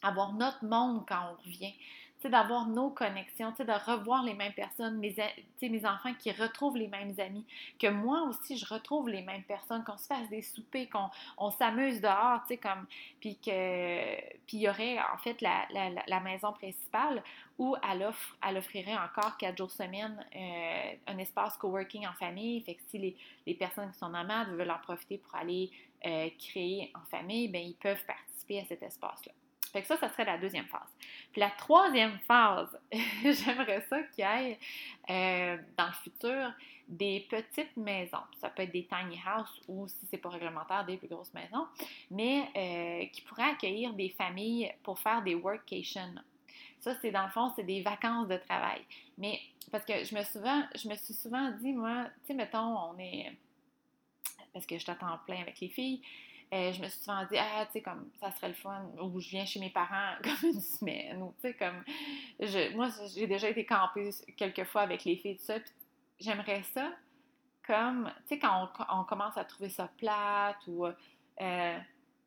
Avoir 0.02 0.34
notre 0.34 0.64
monde 0.64 1.06
quand 1.08 1.34
on 1.34 1.44
revient 1.44 1.74
d'avoir 2.28 2.68
nos 2.68 2.90
connexions, 2.90 3.54
de 3.58 3.92
revoir 3.92 4.24
les 4.24 4.34
mêmes 4.34 4.54
personnes, 4.54 4.98
mes, 4.98 5.16
mes 5.62 5.86
enfants 5.86 6.14
qui 6.16 6.32
retrouvent 6.32 6.76
les 6.76 6.90
mêmes 6.90 7.14
amis, 7.20 7.46
que 7.80 7.88
moi 7.88 8.24
aussi 8.24 8.58
je 8.58 8.66
retrouve 8.66 9.08
les 9.08 9.22
mêmes 9.22 9.44
personnes, 9.44 9.84
qu'on 9.86 9.98
se 9.98 10.08
fasse 10.08 10.28
des 10.30 10.42
soupers, 10.42 10.90
qu'on 10.90 11.10
on, 11.38 11.52
s'amuse 11.52 12.02
dehors, 12.02 12.42
comme, 12.62 12.86
puis 13.22 13.38
que, 13.38 14.16
puis 14.46 14.58
il 14.58 14.62
y 14.62 14.70
aurait 14.70 15.00
en 15.00 15.18
fait 15.18 15.40
la, 15.42 15.66
la, 15.72 15.90
la, 16.06 16.20
maison 16.20 16.52
principale 16.52 17.24
où 17.58 17.76
elle, 17.90 18.04
offre, 18.04 18.36
elle 18.46 18.58
offrirait 18.58 18.98
encore 18.98 19.38
quatre 19.38 19.58
jours 19.58 19.72
semaine 19.72 20.26
euh, 20.36 20.94
un 21.08 21.18
espace 21.20 21.56
coworking 21.56 22.06
en 22.06 22.14
famille, 22.14 22.62
fait 22.62 22.76
que 22.76 22.82
si 22.90 22.98
les, 22.98 23.16
les 23.48 23.54
personnes 23.54 23.92
qui 23.92 23.98
sont 23.98 24.10
nomades 24.10 24.50
veulent 24.50 24.72
en 24.72 24.80
profiter 24.80 25.18
pour 25.18 25.36
aller 25.36 25.72
euh, 26.06 26.30
créer 26.38 26.92
en 26.96 27.06
famille, 27.10 27.48
ben 27.48 27.62
ils 27.62 27.76
peuvent 27.76 28.04
participer 28.06 28.60
à 28.60 28.66
cet 28.66 28.84
espace-là. 28.84 29.32
Fait 29.72 29.82
que 29.82 29.88
ça, 29.88 29.98
ça 29.98 30.10
serait 30.10 30.26
la 30.26 30.38
deuxième 30.38 30.66
phase. 30.66 30.90
Puis 31.32 31.40
la 31.40 31.52
troisième 31.52 32.20
phase, 32.28 32.78
j'aimerais 33.24 33.86
ça 33.90 34.02
qu'il 34.04 34.26
y 34.26 34.28
ait 34.28 34.60
euh, 35.10 35.58
dans 35.78 35.88
le 35.88 35.94
futur 35.94 36.54
des 36.88 37.28
petites 37.30 37.78
maisons. 37.78 38.18
Ça 38.40 38.50
peut 38.50 38.64
être 38.64 38.72
des 38.72 38.88
tiny 38.88 39.20
houses 39.20 39.62
ou, 39.68 39.88
si 39.88 40.08
c'est 40.10 40.18
pas 40.18 40.30
réglementaire, 40.30 40.86
des 40.86 40.98
plus 40.98 41.08
grosses 41.08 41.34
maisons, 41.34 41.68
mais 42.10 42.50
euh, 42.56 43.06
qui 43.08 43.22
pourraient 43.22 43.52
accueillir 43.52 43.94
des 43.94 44.10
familles 44.10 44.74
pour 44.82 44.98
faire 44.98 45.22
des 45.22 45.36
workations. 45.36 46.16
Ça, 46.80 46.96
c'est 47.02 47.12
dans 47.12 47.26
le 47.26 47.32
fond, 47.32 47.52
c'est 47.56 47.64
des 47.64 47.82
vacances 47.82 48.28
de 48.28 48.38
travail. 48.38 48.82
Mais 49.18 49.40
parce 49.72 49.86
que 49.86 50.04
je 50.04 50.16
me, 50.16 50.24
souvent, 50.24 50.64
je 50.76 50.88
me 50.88 50.96
suis 50.96 51.14
souvent 51.14 51.52
dit, 51.52 51.74
moi, 51.74 52.06
tu 52.22 52.28
sais, 52.28 52.34
mettons, 52.34 52.78
on 52.90 52.98
est. 52.98 53.38
Parce 54.54 54.66
que 54.66 54.80
je 54.80 54.86
t'attends 54.86 55.20
plein 55.26 55.42
avec 55.42 55.60
les 55.60 55.70
filles. 55.70 56.02
Euh, 56.52 56.72
je 56.72 56.82
me 56.82 56.88
suis 56.88 57.00
souvent 57.02 57.24
dit, 57.26 57.38
ah, 57.38 57.66
tu 57.68 57.74
sais, 57.74 57.82
comme 57.82 58.10
ça 58.20 58.32
serait 58.32 58.48
le 58.48 58.56
fun, 58.56 58.84
ou 59.00 59.20
je 59.20 59.30
viens 59.30 59.46
chez 59.46 59.60
mes 59.60 59.70
parents 59.70 60.16
comme 60.24 60.50
une 60.50 60.62
semaine, 60.62 61.22
ou 61.22 61.34
tu 61.40 61.42
sais, 61.42 61.54
comme. 61.54 61.84
Je, 62.40 62.76
moi, 62.76 62.90
j'ai 63.16 63.28
déjà 63.28 63.50
été 63.50 63.66
campée 63.66 64.10
quelques 64.36 64.64
fois 64.64 64.82
avec 64.82 65.04
les 65.06 65.16
filles, 65.16 65.38
tout 65.38 65.44
ça, 65.44 65.60
puis 65.60 65.72
j'aimerais 66.20 66.64
ça 66.64 66.92
comme, 67.68 68.12
tu 68.28 68.34
sais, 68.34 68.40
quand 68.40 68.68
on, 68.90 69.04
commence 69.04 69.38
à 69.38 69.46
trouver 69.46 69.70
ça 69.70 69.90
plate, 69.98 70.58
ou. 70.68 70.88
Euh, 70.88 71.80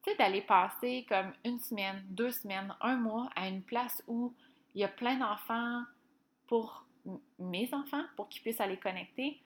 tu 0.02 0.10
sais, 0.10 0.16
d'aller 0.16 0.42
passer 0.42 1.06
comme 1.08 1.32
une 1.44 1.60
semaine, 1.60 2.02
deux 2.08 2.32
semaines, 2.32 2.74
un 2.80 2.96
mois 2.96 3.28
à 3.36 3.48
une 3.48 3.62
place 3.62 4.02
où 4.08 4.34
il 4.74 4.80
y 4.80 4.84
a 4.84 4.88
plein 4.88 5.16
d'enfants 5.16 5.82
pour 6.48 6.86
mes 7.38 7.72
enfants, 7.72 8.02
pour 8.16 8.28
qu'ils 8.28 8.42
puissent 8.42 8.60
aller 8.60 8.78
connecter, 8.78 9.40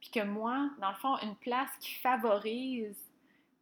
puis 0.00 0.10
que 0.10 0.24
moi, 0.24 0.70
dans 0.80 0.90
le 0.90 0.96
fond, 0.96 1.16
une 1.22 1.36
place 1.36 1.70
qui 1.80 1.94
favorise 1.94 3.07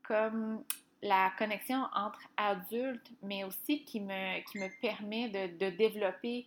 comme 0.07 0.65
la 1.03 1.31
connexion 1.39 1.85
entre 1.95 2.21
adultes, 2.37 3.11
mais 3.23 3.45
aussi 3.45 3.85
qui 3.85 4.01
me, 4.01 4.41
qui 4.51 4.59
me 4.59 4.69
permet 4.81 5.29
de, 5.29 5.71
développer 5.71 6.47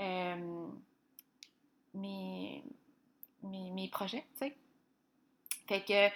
euh, 0.00 0.66
mes, 1.94 2.62
mes, 3.42 3.88
projets, 3.88 4.24
tu 4.34 4.46
sais. 4.46 4.56
Fait 5.66 5.84
que, 5.84 6.06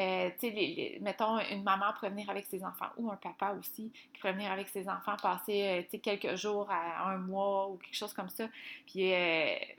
euh, 0.00 0.30
tu 0.38 0.50
sais, 0.50 0.98
mettons, 1.00 1.38
une 1.50 1.62
maman 1.62 1.92
pourrait 1.94 2.10
venir 2.10 2.28
avec 2.28 2.44
ses 2.46 2.62
enfants, 2.64 2.90
ou 2.98 3.10
un 3.10 3.16
papa 3.16 3.52
aussi, 3.58 3.90
qui 4.12 4.20
pourrait 4.20 4.34
venir 4.34 4.50
avec 4.52 4.68
ses 4.68 4.88
enfants, 4.88 5.16
passer, 5.22 5.62
euh, 5.62 5.82
tu 5.82 5.90
sais, 5.92 5.98
quelques 5.98 6.36
jours 6.36 6.70
à 6.70 7.10
un 7.10 7.18
mois 7.18 7.68
ou 7.68 7.76
quelque 7.76 7.96
chose 7.96 8.12
comme 8.12 8.28
ça, 8.28 8.48
puis 8.86 9.12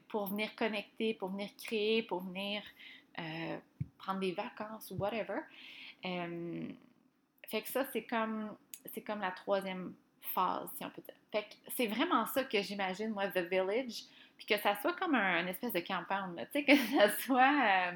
pour 0.07 0.27
venir 0.27 0.55
connecter, 0.55 1.13
pour 1.13 1.29
venir 1.29 1.49
créer, 1.57 2.03
pour 2.03 2.21
venir 2.21 2.63
prendre 3.97 4.21
des 4.21 4.31
vacances 4.31 4.91
ou 4.91 4.95
whatever. 4.95 5.41
Fait 6.03 7.61
que 7.61 7.69
ça, 7.69 7.85
c'est 7.91 8.03
comme, 8.03 8.55
c'est 8.93 9.01
comme 9.01 9.21
la 9.21 9.31
troisième 9.31 9.93
phase, 10.21 10.69
si 10.77 10.85
on 10.85 10.89
peut 10.89 11.01
dire. 11.01 11.15
Fait 11.31 11.43
que 11.43 11.71
c'est 11.75 11.87
vraiment 11.87 12.25
ça 12.27 12.43
que 12.43 12.61
j'imagine, 12.61 13.09
moi, 13.09 13.27
The 13.27 13.49
Village, 13.49 14.03
puis 14.37 14.45
que 14.45 14.57
ça 14.57 14.75
soit 14.81 14.93
comme 14.93 15.15
un, 15.15 15.45
espèce 15.47 15.73
de 15.73 15.79
campagne, 15.79 16.35
tu 16.51 16.59
sais, 16.59 16.63
que 16.63 16.75
ça 16.97 17.09
soit... 17.17 17.93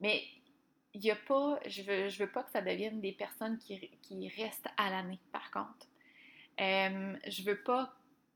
mais 0.00 0.24
il 0.92 1.00
n'y 1.00 1.10
a 1.10 1.16
pas, 1.16 1.60
je 1.66 1.82
veux, 1.82 2.08
je 2.08 2.18
veux 2.18 2.30
pas 2.30 2.42
que 2.42 2.50
ça 2.50 2.60
devienne 2.60 3.00
des 3.00 3.12
personnes 3.12 3.58
qui, 3.58 3.90
qui 4.02 4.28
restent 4.28 4.68
à 4.76 4.90
l'année, 4.90 5.20
par 5.30 5.50
contre. 5.50 5.86
Euh, 6.60 7.16
je 7.28 7.42
veux 7.42 7.62
pas, 7.62 7.94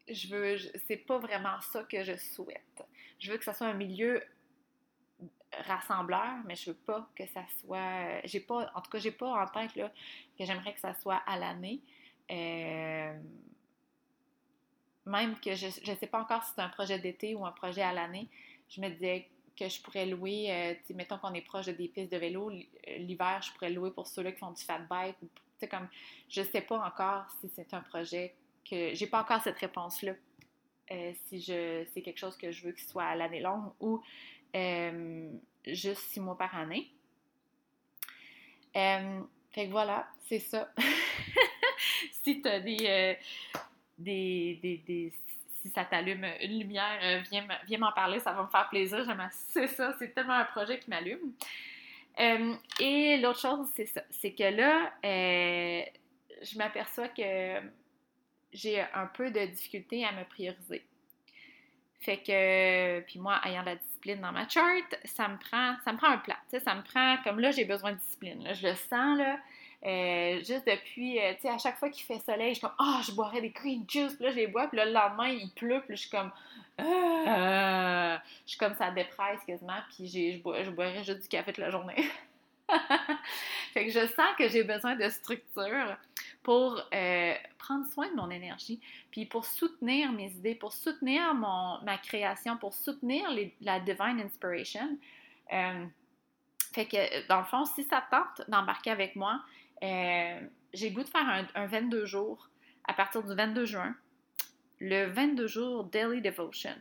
je 0.09 0.29
veux, 0.29 0.57
c'est 0.87 0.97
pas 0.97 1.19
vraiment 1.19 1.61
ça 1.61 1.83
que 1.83 2.05
je 2.05 2.17
souhaite. 2.17 2.85
Je 3.19 3.33
veux 3.33 3.39
que 3.39 3.45
ça 3.45 3.53
soit 3.53 3.67
un 3.67 3.75
milieu 3.75 4.23
rassembleur, 5.65 6.37
mais 6.47 6.57
je 6.57 6.71
veux 6.71 6.77
pas 6.77 7.09
que 7.15 7.27
ça 7.27 7.43
soit, 7.61 8.21
j'ai 8.25 8.41
pas, 8.41 8.71
en 8.75 8.81
tout 8.81 8.91
cas, 8.91 8.99
j'ai 8.99 9.11
pas 9.11 9.31
en 9.31 9.47
tête 9.47 9.73
que 9.73 10.45
j'aimerais 10.45 10.75
que 10.75 10.81
ça 10.81 10.95
soit 10.95 11.23
à 11.27 11.39
l'année. 11.39 11.81
Euh, 12.31 13.19
même 15.07 15.39
que 15.39 15.55
je 15.55 15.67
ne 15.67 15.97
sais 15.97 16.07
pas 16.07 16.21
encore 16.21 16.43
si 16.45 16.53
c'est 16.55 16.63
un 16.63 16.69
projet 16.69 16.99
d'été 16.99 17.35
ou 17.35 17.45
un 17.45 17.53
projet 17.53 17.83
à 17.83 17.93
l'année, 17.93 18.29
je 18.69 18.81
me 18.81 18.89
disais 18.89 19.29
que 19.59 19.69
je 19.69 19.81
pourrais 19.81 20.07
louer, 20.07 20.51
euh, 20.51 20.95
mettons 20.95 21.19
qu'on 21.19 21.33
est 21.35 21.43
proche 21.43 21.67
de 21.67 21.73
des 21.73 21.89
pistes 21.89 22.11
de 22.11 22.17
vélo, 22.17 22.51
euh, 22.51 22.97
l'hiver, 22.99 23.41
je 23.43 23.53
pourrais 23.53 23.71
louer 23.71 23.91
pour 23.91 24.07
ceux-là 24.07 24.33
qui 24.33 24.39
font 24.39 24.51
du 24.51 24.63
fat 24.63 24.79
bike. 24.79 25.17
Comme, 25.71 25.89
je 26.29 26.43
ne 26.43 26.47
sais 26.47 26.61
pas 26.61 26.79
encore 26.85 27.25
si 27.41 27.49
c'est 27.55 27.73
un 27.73 27.81
projet 27.81 28.35
que. 28.69 28.95
J'ai 28.95 29.07
pas 29.07 29.23
encore 29.23 29.41
cette 29.43 29.57
réponse-là. 29.57 30.13
Euh, 30.91 31.13
si 31.25 31.41
je 31.41 31.87
c'est 31.95 32.03
quelque 32.03 32.19
chose 32.19 32.37
que 32.37 32.53
je 32.53 32.67
veux 32.67 32.73
qu'il 32.73 32.87
soit 32.87 33.05
à 33.05 33.17
l'année 33.17 33.41
longue 33.41 33.73
ou 33.81 34.03
juste 35.67 36.03
six 36.03 36.21
mois 36.21 36.37
par 36.37 36.57
année. 36.57 36.91
fait 38.75 39.67
que 39.67 39.71
voilà, 39.71 40.07
c'est 40.29 40.41
ça. 40.41 40.73
si 42.23 42.41
tu 42.43 42.49
as 42.49 42.61
des, 42.61 43.19
des, 43.99 44.83
des 44.87 45.13
si 45.65 45.71
ça 45.71 45.85
t'allume 45.85 46.27
une 46.43 46.59
lumière, 46.59 46.99
euh, 47.03 47.23
viens, 47.67 47.79
m'en 47.79 47.93
parler, 47.93 48.21
ça 48.21 48.33
va 48.33 48.43
me 48.43 48.49
faire 48.49 48.69
plaisir. 48.69 49.07
C'est 49.31 49.67
ça, 49.67 49.95
c'est 49.99 50.15
tellement 50.15 50.35
un 50.35 50.45
projet 50.45 50.79
qui 50.79 50.91
m'allume. 50.91 51.33
Euh, 52.21 52.55
et 52.79 53.17
l'autre 53.17 53.41
chose, 53.41 53.67
c'est 53.75 53.87
ça, 53.87 54.03
c'est 54.11 54.33
que 54.33 54.45
là, 54.45 54.93
euh, 55.05 55.83
je 56.43 56.59
m'aperçois 56.59 57.09
que 57.09 57.61
j'ai 58.53 58.81
un 58.81 59.07
peu 59.07 59.31
de 59.31 59.47
difficulté 59.47 60.05
à 60.05 60.13
me 60.13 60.25
prioriser. 60.25 60.85
Fait 62.01 62.19
que, 62.19 63.01
puis 63.07 63.19
moi, 63.19 63.41
ayant 63.47 63.63
la 63.63 63.77
dans 64.13 64.33
ma 64.33 64.49
chart, 64.49 64.95
ça 65.05 65.29
me 65.29 65.39
prend, 65.39 65.77
ça 65.85 65.93
me 65.93 65.99
prend 65.99 66.09
un 66.09 66.19
plat. 66.19 66.37
Ça 66.49 66.75
me 66.75 66.83
prend, 66.83 67.17
comme 67.25 67.41
là, 67.41 67.51
j'ai 67.51 67.65
besoin 67.65 67.93
de 67.93 67.99
discipline. 67.99 68.43
Là, 68.45 68.53
je 68.53 68.69
le 68.69 68.75
sens, 68.75 69.19
là. 69.19 69.39
Euh, 69.87 70.39
juste 70.39 70.67
depuis, 70.67 71.19
euh, 71.19 71.35
tu 71.35 71.43
sais, 71.43 71.51
à 71.51 71.59
chaque 71.59 71.77
fois 71.77 71.91
qu'il 71.91 72.05
fait 72.05 72.19
soleil, 72.21 72.51
je 72.51 72.55
suis 72.55 72.61
comme, 72.63 72.77
ah, 72.79 73.01
je 73.07 73.13
boirais 73.13 73.41
des 73.41 73.51
green 73.51 73.85
juice. 73.89 74.15
Puis 74.15 74.25
là, 74.25 74.31
je 74.31 74.37
les 74.37 74.47
bois. 74.47 74.67
Puis 74.69 74.79
là, 74.79 74.87
le 74.87 74.93
lendemain, 74.93 75.29
il 75.29 75.51
pleut. 75.51 75.83
Puis 75.87 75.97
je 75.97 76.03
suis 76.03 76.11
comme, 76.11 76.31
ah! 76.79 78.23
je 78.47 78.51
suis 78.51 78.59
comme 78.59 78.75
ça 78.75 78.91
dépresse 78.91 79.41
quasiment. 79.47 79.81
Puis 79.95 80.09
je 80.09 80.71
boirais 80.71 81.05
juste 81.05 81.23
du 81.23 81.29
café 81.29 81.53
toute 81.53 81.63
la 81.63 81.71
journée. 81.71 81.97
fait 83.73 83.87
que 83.87 83.93
je 83.93 84.07
sens 84.07 84.35
que 84.39 84.49
j'ai 84.49 84.65
besoin 84.65 84.97
de 84.97 85.09
structure 85.09 85.97
pour 86.43 86.81
euh, 86.93 87.35
prendre 87.59 87.87
soin 87.87 88.11
de 88.11 88.17
mon 88.17 88.31
énergie, 88.31 88.81
puis 89.11 89.27
pour 89.27 89.45
soutenir 89.45 90.13
mes 90.13 90.31
idées, 90.33 90.55
pour 90.55 90.73
soutenir 90.73 91.35
mon, 91.35 91.81
ma 91.83 91.99
création, 91.99 92.57
pour 92.57 92.75
soutenir 92.75 93.29
la 93.61 93.81
divine 93.81 94.21
inspiration. 94.25 94.99
fait 95.49 96.87
que, 96.87 97.27
dans 97.29 97.39
le 97.39 97.47
fond, 97.47 97.65
si 97.65 97.85
ça 97.85 98.05
tente 98.11 98.49
d'embarquer 98.49 98.91
avec 98.91 99.17
moi, 99.17 99.41
euh, 99.83 100.41
j'ai 100.73 100.89
le 100.89 100.95
goût 100.95 101.03
de 101.03 101.09
faire 101.09 101.47
un, 101.55 101.67
22 101.67 102.07
jours 102.07 102.49
à 102.85 102.95
partir 102.95 103.23
du 103.23 103.35
22 103.35 103.65
juin. 103.65 103.95
Le 104.81 105.07
22 105.07 105.47
jours 105.47 105.85
Daily 105.85 106.21
Devotion. 106.21 106.77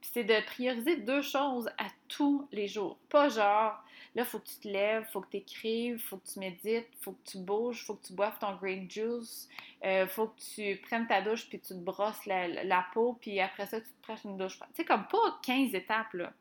C'est 0.00 0.24
de 0.24 0.40
prioriser 0.46 0.96
deux 0.96 1.22
choses 1.22 1.68
à 1.78 1.86
tous 2.08 2.48
les 2.52 2.68
jours. 2.68 2.98
Pas 3.08 3.28
genre, 3.28 3.82
là, 4.14 4.24
faut 4.24 4.38
que 4.38 4.46
tu 4.46 4.58
te 4.58 4.68
lèves, 4.68 5.04
faut 5.12 5.20
que 5.20 5.30
tu 5.30 5.36
écrives, 5.38 5.98
faut 5.98 6.18
que 6.18 6.28
tu 6.28 6.38
médites, 6.38 6.88
faut 7.00 7.12
que 7.12 7.30
tu 7.30 7.38
bouges, 7.38 7.84
faut 7.84 7.94
que 7.94 8.06
tu 8.06 8.12
boives 8.12 8.38
ton 8.38 8.54
green 8.56 8.90
juice, 8.90 9.48
euh, 9.84 10.06
faut 10.06 10.28
que 10.28 10.40
tu 10.54 10.80
prennes 10.82 11.06
ta 11.06 11.20
douche 11.20 11.48
puis 11.48 11.60
tu 11.60 11.74
te 11.74 11.80
brosses 11.80 12.26
la, 12.26 12.86
peau, 12.92 13.18
puis 13.20 13.40
après 13.40 13.66
ça, 13.66 13.80
tu 13.80 13.88
te 13.88 14.02
prêches 14.02 14.24
une 14.24 14.38
douche. 14.38 14.58
Tu 14.58 14.64
sais, 14.74 14.84
comme 14.84 15.06
pas 15.06 15.38
15 15.42 15.74
étapes, 15.74 16.12
là. 16.14 16.32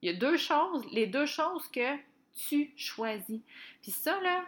Il 0.00 0.10
y 0.10 0.14
a 0.14 0.16
deux 0.16 0.36
choses, 0.36 0.84
les 0.92 1.06
deux 1.06 1.26
choses 1.26 1.66
que 1.68 1.96
tu 2.48 2.72
choisis. 2.76 3.40
Puis 3.82 3.90
ça, 3.90 4.20
là, 4.20 4.44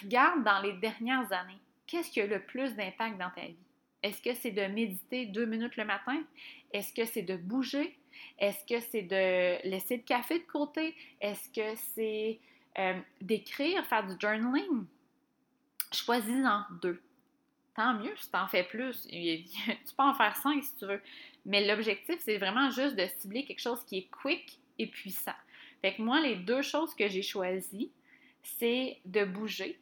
regarde 0.00 0.44
dans 0.44 0.60
les 0.60 0.74
dernières 0.74 1.32
années, 1.32 1.58
qu'est-ce 1.86 2.10
qui 2.10 2.20
a 2.20 2.26
le 2.26 2.40
plus 2.40 2.74
d'impact 2.74 3.18
dans 3.18 3.30
ta 3.30 3.46
vie? 3.46 3.56
Est-ce 4.02 4.22
que 4.22 4.34
c'est 4.34 4.50
de 4.50 4.62
méditer 4.62 5.26
deux 5.26 5.46
minutes 5.46 5.76
le 5.76 5.84
matin? 5.84 6.22
Est-ce 6.72 6.92
que 6.92 7.04
c'est 7.04 7.22
de 7.22 7.36
bouger? 7.36 7.96
Est-ce 8.38 8.64
que 8.66 8.80
c'est 8.80 9.02
de 9.02 9.68
laisser 9.68 9.96
le 9.98 10.02
café 10.02 10.38
de 10.38 10.44
côté? 10.44 10.94
Est-ce 11.20 11.48
que 11.48 11.78
c'est 11.94 12.38
euh, 12.78 12.98
d'écrire, 13.20 13.84
faire 13.86 14.06
du 14.06 14.14
journaling? 14.20 14.84
Choisis-en 15.92 16.64
deux. 16.80 17.00
Tant 17.74 17.94
mieux 17.94 18.14
si 18.16 18.30
tu 18.30 18.36
en 18.36 18.48
fais 18.48 18.64
plus. 18.64 19.06
tu 19.08 19.94
peux 19.96 20.02
en 20.02 20.14
faire 20.14 20.36
cinq 20.36 20.62
si 20.62 20.76
tu 20.76 20.86
veux. 20.86 21.00
Mais 21.46 21.66
l'objectif, 21.66 22.16
c'est 22.20 22.38
vraiment 22.38 22.70
juste 22.70 22.96
de 22.96 23.06
cibler 23.18 23.44
quelque 23.44 23.60
chose 23.60 23.82
qui 23.84 23.98
est 23.98 24.10
quick 24.10 24.58
et 24.78 24.86
puissant. 24.86 25.32
Fait 25.80 25.98
moi, 25.98 26.20
les 26.20 26.36
deux 26.36 26.62
choses 26.62 26.94
que 26.94 27.08
j'ai 27.08 27.22
choisies, 27.22 27.90
c'est 28.42 28.98
de 29.04 29.24
bouger 29.24 29.78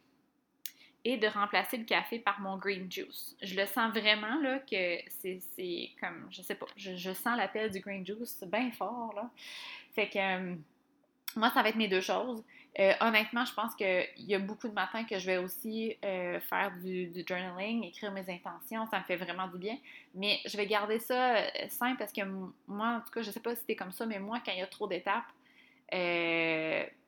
et 1.03 1.17
de 1.17 1.27
remplacer 1.27 1.77
le 1.77 1.85
café 1.85 2.19
par 2.19 2.39
mon 2.41 2.57
green 2.57 2.91
juice. 2.91 3.35
Je 3.41 3.55
le 3.55 3.65
sens 3.65 3.91
vraiment 3.91 4.39
là 4.41 4.59
que 4.59 4.97
c'est 5.09 5.89
comme, 5.99 6.27
je 6.29 6.41
sais 6.41 6.55
pas, 6.55 6.67
je, 6.75 7.13
sens 7.13 7.37
l'appel 7.37 7.71
du 7.71 7.79
green 7.79 8.05
juice 8.05 8.43
bien 8.51 8.71
fort 8.71 9.13
là. 9.15 9.29
Fait 9.93 10.07
que 10.07 10.19
euh, 10.19 10.55
moi, 11.35 11.49
ça 11.49 11.63
va 11.63 11.69
être 11.69 11.75
mes 11.75 11.87
deux 11.87 12.01
choses. 12.01 12.43
Euh, 12.79 12.93
honnêtement, 13.01 13.43
je 13.43 13.53
pense 13.53 13.75
qu'il 13.75 14.07
y 14.17 14.33
a 14.33 14.39
beaucoup 14.39 14.69
de 14.69 14.73
matins 14.73 15.03
que 15.03 15.19
je 15.19 15.25
vais 15.25 15.37
aussi 15.37 15.97
euh, 16.05 16.39
faire 16.39 16.71
du, 16.81 17.11
journaling, 17.27 17.83
écrire 17.83 18.11
mes 18.11 18.29
intentions, 18.29 18.85
ça 18.87 18.99
me 18.99 19.03
fait 19.03 19.17
vraiment 19.17 19.47
du 19.47 19.57
bien. 19.57 19.77
Mais 20.15 20.39
je 20.45 20.55
vais 20.55 20.67
garder 20.67 20.99
ça 20.99 21.35
simple 21.67 21.97
parce 21.97 22.13
que 22.13 22.21
moi, 22.67 22.97
en 22.97 23.01
tout 23.01 23.11
cas, 23.11 23.23
je 23.23 23.31
sais 23.31 23.41
pas 23.41 23.55
si 23.55 23.61
c'était 23.61 23.75
comme 23.75 23.91
ça, 23.91 24.05
mais 24.05 24.19
moi, 24.19 24.39
quand 24.45 24.53
il 24.53 24.59
y 24.59 24.61
a 24.61 24.67
trop 24.67 24.87
d'étapes, 24.87 25.25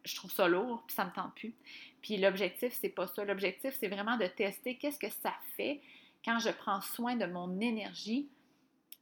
je 0.03 0.15
trouve 0.15 0.31
ça 0.31 0.47
lourd, 0.47 0.83
puis 0.85 0.95
ça 0.95 1.05
me 1.05 1.11
tente 1.11 1.33
plus. 1.35 1.53
Puis 2.01 2.17
l'objectif, 2.17 2.73
c'est 2.73 2.89
pas 2.89 3.07
ça. 3.07 3.23
L'objectif, 3.23 3.75
c'est 3.79 3.87
vraiment 3.87 4.17
de 4.17 4.27
tester 4.27 4.75
qu'est-ce 4.75 4.99
que 4.99 5.09
ça 5.09 5.33
fait 5.55 5.81
quand 6.23 6.39
je 6.39 6.49
prends 6.49 6.81
soin 6.81 7.15
de 7.15 7.25
mon 7.25 7.59
énergie 7.59 8.27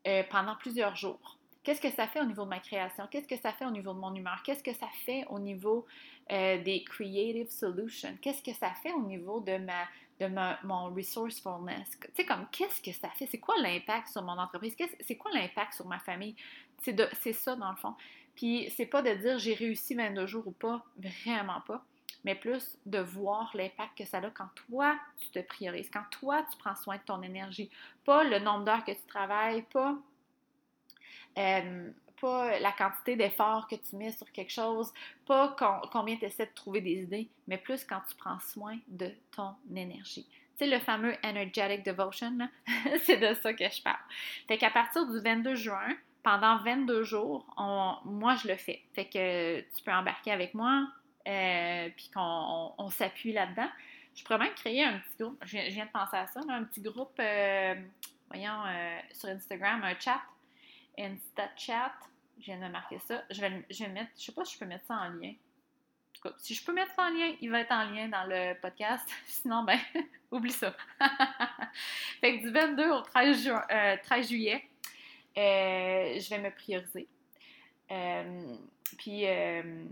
euh, 0.07 0.23
pendant 0.29 0.55
plusieurs 0.55 0.95
jours. 0.95 1.37
Qu'est-ce 1.63 1.81
que 1.81 1.91
ça 1.91 2.07
fait 2.07 2.21
au 2.21 2.25
niveau 2.25 2.43
de 2.43 2.49
ma 2.49 2.59
création? 2.59 3.07
Qu'est-ce 3.09 3.27
que 3.27 3.37
ça 3.37 3.53
fait 3.53 3.65
au 3.65 3.71
niveau 3.71 3.93
de 3.93 3.99
mon 3.99 4.13
humeur? 4.15 4.41
Qu'est-ce 4.43 4.63
que 4.63 4.73
ça 4.73 4.87
fait 5.05 5.25
au 5.29 5.37
niveau 5.37 5.85
euh, 6.31 6.61
des 6.63 6.83
creative 6.83 7.49
solutions? 7.49 8.17
Qu'est-ce 8.19 8.41
que 8.41 8.53
ça 8.53 8.71
fait 8.81 8.91
au 8.93 9.03
niveau 9.03 9.41
de 9.41 9.57
ma 9.57 9.85
de 10.19 10.27
mon 10.67 10.93
resourcefulness? 10.93 11.97
Tu 11.99 12.07
sais, 12.15 12.25
comme 12.25 12.45
qu'est-ce 12.51 12.81
que 12.81 12.91
ça 12.91 13.09
fait? 13.09 13.25
C'est 13.25 13.39
quoi 13.39 13.55
l'impact 13.59 14.09
sur 14.09 14.21
mon 14.21 14.37
entreprise? 14.37 14.75
C'est 15.01 15.17
quoi 15.17 15.31
l'impact 15.31 15.73
sur 15.73 15.87
ma 15.87 15.99
famille? 15.99 16.35
C'est 16.79 17.33
ça, 17.33 17.55
dans 17.55 17.71
le 17.71 17.75
fond. 17.75 17.95
Puis 18.41 18.73
c'est 18.75 18.87
pas 18.87 19.03
de 19.03 19.13
dire 19.13 19.37
j'ai 19.37 19.53
réussi 19.53 19.93
22 19.93 20.25
jours 20.25 20.47
ou 20.47 20.51
pas, 20.51 20.83
vraiment 20.97 21.61
pas, 21.61 21.85
mais 22.23 22.33
plus 22.33 22.75
de 22.87 22.97
voir 22.97 23.51
l'impact 23.53 23.99
que 23.99 24.03
ça 24.03 24.17
a 24.17 24.31
quand 24.31 24.49
toi 24.55 24.97
tu 25.19 25.29
te 25.29 25.39
priorises, 25.45 25.91
quand 25.91 26.05
toi 26.09 26.43
tu 26.51 26.57
prends 26.57 26.75
soin 26.75 26.95
de 26.95 27.03
ton 27.03 27.21
énergie. 27.21 27.69
Pas 28.03 28.23
le 28.23 28.39
nombre 28.39 28.65
d'heures 28.65 28.83
que 28.83 28.93
tu 28.93 29.05
travailles, 29.07 29.61
pas, 29.71 29.95
euh, 31.37 31.91
pas 32.19 32.57
la 32.57 32.71
quantité 32.71 33.15
d'efforts 33.15 33.67
que 33.67 33.75
tu 33.75 33.95
mets 33.95 34.11
sur 34.11 34.31
quelque 34.31 34.51
chose, 34.51 34.91
pas 35.27 35.55
combien 35.91 36.17
tu 36.17 36.25
essaies 36.25 36.47
de 36.47 36.53
trouver 36.55 36.81
des 36.81 37.03
idées, 37.03 37.29
mais 37.47 37.59
plus 37.59 37.85
quand 37.85 38.01
tu 38.09 38.15
prends 38.15 38.39
soin 38.39 38.79
de 38.87 39.11
ton 39.35 39.53
énergie. 39.75 40.27
Sais, 40.55 40.65
le 40.65 40.79
fameux 40.79 41.13
Energetic 41.23 41.85
Devotion, 41.85 42.39
c'est 43.03 43.17
de 43.17 43.35
ça 43.35 43.53
que 43.53 43.69
je 43.69 43.83
parle. 43.83 44.01
Fait 44.47 44.57
qu'à 44.57 44.71
partir 44.71 45.05
du 45.05 45.19
22 45.19 45.53
juin, 45.53 45.95
pendant 46.23 46.57
22 46.57 47.03
jours, 47.03 47.45
moi, 48.05 48.35
je 48.35 48.47
le 48.47 48.55
fais. 48.55 48.83
Fait 48.93 49.05
que 49.05 49.59
tu 49.59 49.83
peux 49.83 49.91
embarquer 49.91 50.31
avec 50.31 50.53
moi, 50.53 50.87
euh, 51.27 51.89
puis 51.95 52.09
qu'on 52.13 52.89
s'appuie 52.89 53.33
là-dedans. 53.33 53.69
Je 54.15 54.23
pourrais 54.23 54.39
même 54.39 54.53
créer 54.53 54.83
un 54.83 54.99
petit 54.99 55.17
groupe, 55.19 55.41
je, 55.45 55.57
viens 55.69 55.85
de 55.85 55.91
penser 55.91 56.17
à 56.17 56.27
ça, 56.27 56.41
un 56.49 56.63
petit 56.63 56.81
groupe, 56.81 57.13
euh, 57.19 57.75
voyons, 58.29 58.65
euh, 58.65 58.99
sur 59.13 59.29
Instagram, 59.29 59.83
un 59.83 59.97
chat, 59.99 60.21
Insta 60.97 61.49
chat. 61.55 61.93
Je 62.39 62.45
viens 62.45 62.59
de 62.59 62.71
marquer 62.71 62.99
ça. 62.99 63.23
Je 63.29 63.39
vais, 63.39 63.65
je 63.69 63.83
vais 63.83 63.89
mettre, 63.89 64.11
je 64.17 64.25
sais 64.25 64.31
pas 64.31 64.43
si 64.43 64.55
je 64.55 64.59
peux 64.59 64.65
mettre 64.65 64.85
ça 64.85 64.95
en 64.95 65.09
lien. 65.09 65.29
En 65.29 66.13
tout 66.13 66.21
cas, 66.23 66.35
si 66.39 66.53
je 66.55 66.65
peux 66.65 66.73
mettre 66.73 66.91
ça 66.95 67.03
en 67.03 67.09
lien, 67.11 67.35
il 67.39 67.49
va 67.49 67.59
être 67.59 67.71
en 67.71 67.85
lien 67.85 68.09
dans 68.09 68.25
le 68.27 68.59
podcast. 68.59 69.07
Sinon, 69.25 69.63
ben, 69.63 69.79
oublie 70.31 70.51
ça. 70.51 70.75
fait 72.19 72.39
que 72.39 72.43
du 72.43 72.51
22 72.51 72.89
au 72.89 73.01
13, 73.01 73.53
13 74.03 74.27
juillet, 74.27 74.67
euh, 75.37 76.19
je 76.19 76.29
vais 76.29 76.39
me 76.39 76.51
prioriser. 76.51 77.07
Euh, 77.91 78.55
puis, 78.97 79.25
euh, 79.27 79.85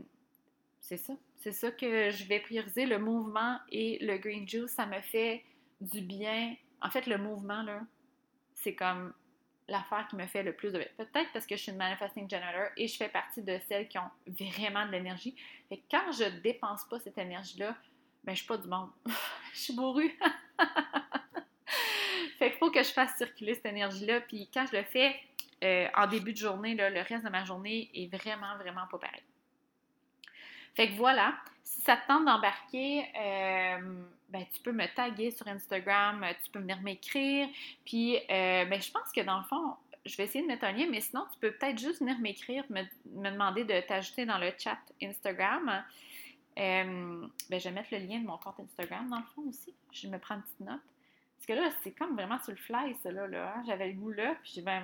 c'est 0.79 0.97
ça. 0.97 1.13
C'est 1.37 1.51
ça 1.51 1.71
que 1.71 2.09
je 2.09 2.25
vais 2.25 2.39
prioriser. 2.39 2.85
Le 2.85 2.99
mouvement 2.99 3.57
et 3.71 3.97
le 4.01 4.17
green 4.17 4.47
juice, 4.47 4.71
ça 4.71 4.85
me 4.85 4.99
fait 5.01 5.43
du 5.79 6.01
bien. 6.01 6.55
En 6.81 6.89
fait, 6.89 7.07
le 7.07 7.17
mouvement, 7.17 7.63
là, 7.63 7.81
c'est 8.55 8.75
comme 8.75 9.13
l'affaire 9.69 10.07
qui 10.09 10.15
me 10.15 10.25
fait 10.25 10.43
le 10.43 10.53
plus 10.53 10.73
de 10.73 10.79
bien. 10.79 10.87
Peut-être 10.97 11.31
parce 11.31 11.45
que 11.45 11.55
je 11.55 11.61
suis 11.61 11.71
une 11.71 11.77
manifesting 11.77 12.29
generator 12.29 12.69
et 12.75 12.87
je 12.87 12.97
fais 12.97 13.09
partie 13.09 13.41
de 13.41 13.57
celles 13.67 13.87
qui 13.87 13.97
ont 13.97 14.09
vraiment 14.27 14.85
de 14.85 14.91
l'énergie. 14.91 15.35
Et 15.71 15.81
quand 15.89 16.11
je 16.11 16.25
dépense 16.41 16.85
pas 16.89 16.99
cette 16.99 17.17
énergie-là, 17.17 17.75
ben, 18.23 18.33
je 18.33 18.39
suis 18.39 18.47
pas 18.47 18.57
du 18.57 18.67
monde. 18.67 18.89
je 19.53 19.59
suis 19.59 19.75
bourrue. 19.75 20.17
fait 22.37 22.49
qu'il 22.49 22.59
faut 22.59 22.71
que 22.71 22.83
je 22.83 22.91
fasse 22.91 23.15
circuler 23.17 23.55
cette 23.55 23.67
énergie-là. 23.67 24.21
Puis 24.21 24.49
quand 24.53 24.65
je 24.71 24.77
le 24.77 24.83
fais 24.83 25.15
euh, 25.63 25.87
en 25.95 26.07
début 26.07 26.33
de 26.33 26.37
journée, 26.37 26.75
le 26.75 27.01
reste 27.01 27.23
de 27.23 27.29
ma 27.29 27.43
journée 27.43 27.89
est 27.93 28.07
vraiment, 28.07 28.55
vraiment 28.57 28.87
pas 28.89 28.97
pareil. 28.97 29.23
Fait 30.75 30.87
que 30.87 30.93
voilà, 30.93 31.35
si 31.63 31.81
ça 31.81 31.97
te 31.97 32.07
tente 32.07 32.25
d'embarquer, 32.25 33.05
euh, 33.19 33.77
ben, 34.29 34.45
tu 34.53 34.61
peux 34.61 34.71
me 34.71 34.85
taguer 34.95 35.31
sur 35.31 35.47
Instagram, 35.47 36.25
tu 36.43 36.51
peux 36.51 36.59
venir 36.59 36.79
m'écrire. 36.81 37.47
Puis, 37.85 38.15
euh, 38.15 38.65
ben, 38.65 38.81
je 38.81 38.91
pense 38.91 39.11
que 39.13 39.21
dans 39.21 39.39
le 39.39 39.43
fond, 39.43 39.75
je 40.05 40.15
vais 40.15 40.23
essayer 40.23 40.41
de 40.41 40.47
mettre 40.47 40.65
un 40.65 40.71
lien, 40.71 40.87
mais 40.89 41.01
sinon, 41.01 41.25
tu 41.31 41.39
peux 41.39 41.51
peut-être 41.51 41.77
juste 41.77 41.99
venir 41.99 42.17
m'écrire, 42.19 42.63
me, 42.69 42.83
demander 43.05 43.63
de 43.65 43.79
t'ajouter 43.81 44.25
dans 44.25 44.37
le 44.37 44.51
chat 44.57 44.79
Instagram. 45.01 45.83
Euh, 46.57 47.27
ben, 47.49 47.59
je 47.59 47.69
vais 47.69 47.71
mettre 47.71 47.89
le 47.91 47.99
lien 47.99 48.19
de 48.19 48.25
mon 48.25 48.37
compte 48.37 48.59
Instagram 48.59 49.09
dans 49.09 49.17
le 49.19 49.25
fond 49.35 49.43
aussi. 49.49 49.73
Je 49.91 50.07
me 50.07 50.17
prends 50.17 50.35
une 50.35 50.43
petite 50.43 50.59
note. 50.61 50.79
Parce 51.39 51.45
que 51.47 51.53
là, 51.53 51.69
c'est 51.83 51.91
comme 51.91 52.15
vraiment 52.15 52.37
sur 52.39 52.51
le 52.51 52.57
fly, 52.57 52.93
ça 53.01 53.11
là. 53.13 53.25
là 53.25 53.53
hein. 53.55 53.63
J'avais 53.65 53.87
le 53.87 53.93
goût 53.93 54.11
là, 54.11 54.35
puis 54.43 54.51
j'ai 54.55 54.61
ben, 54.61 54.83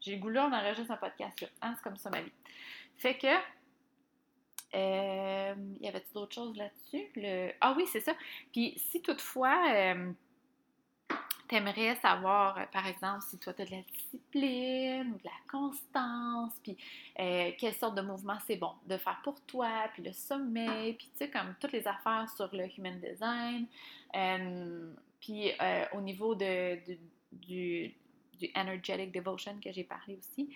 j'ai 0.00 0.14
le 0.14 0.20
goût 0.20 0.28
là, 0.28 0.46
on 0.46 0.54
enregistre 0.54 0.92
un 0.92 0.96
podcast 0.96 1.40
là. 1.40 1.48
Hein, 1.60 1.74
c'est 1.76 1.82
comme 1.82 1.96
ça 1.96 2.08
ma 2.08 2.20
vie. 2.20 2.32
Fait 2.96 3.18
que 3.18 3.26
euh, 4.74 5.54
y 5.80 5.88
avait-il 5.88 6.12
d'autres 6.14 6.34
choses 6.34 6.56
là-dessus? 6.56 7.08
Le... 7.16 7.50
Ah 7.60 7.74
oui, 7.76 7.84
c'est 7.90 8.00
ça. 8.00 8.14
Puis 8.52 8.74
si 8.76 9.02
toutefois, 9.02 9.60
euh, 9.72 10.12
tu 11.48 11.56
aimerais 11.56 11.96
savoir, 11.96 12.58
euh, 12.58 12.64
par 12.72 12.86
exemple, 12.86 13.22
si 13.28 13.38
toi, 13.38 13.54
tu 13.54 13.62
as 13.62 13.64
de 13.64 13.70
la 13.70 13.82
discipline 13.82 15.14
ou 15.14 15.18
de 15.18 15.24
la 15.24 15.50
constance, 15.50 16.52
puis 16.62 16.76
euh, 17.18 17.50
quelle 17.58 17.74
sorte 17.74 17.96
de 17.96 18.02
mouvement 18.02 18.38
c'est 18.46 18.56
bon 18.56 18.72
de 18.86 18.96
faire 18.98 19.20
pour 19.24 19.40
toi, 19.46 19.88
puis 19.94 20.04
le 20.04 20.12
sommeil, 20.12 20.92
puis 20.94 21.10
tu 21.12 21.24
sais, 21.24 21.30
comme 21.30 21.56
toutes 21.58 21.72
les 21.72 21.88
affaires 21.88 22.28
sur 22.36 22.54
le 22.54 22.66
human 22.78 23.00
design. 23.00 23.66
Puis 25.20 25.50
au 25.92 26.00
niveau 26.00 26.34
de, 26.34 26.78
du, 27.32 27.94
du 28.38 28.50
energetic 28.54 29.12
devotion 29.12 29.58
que 29.60 29.72
j'ai 29.72 29.84
parlé 29.84 30.16
aussi, 30.16 30.54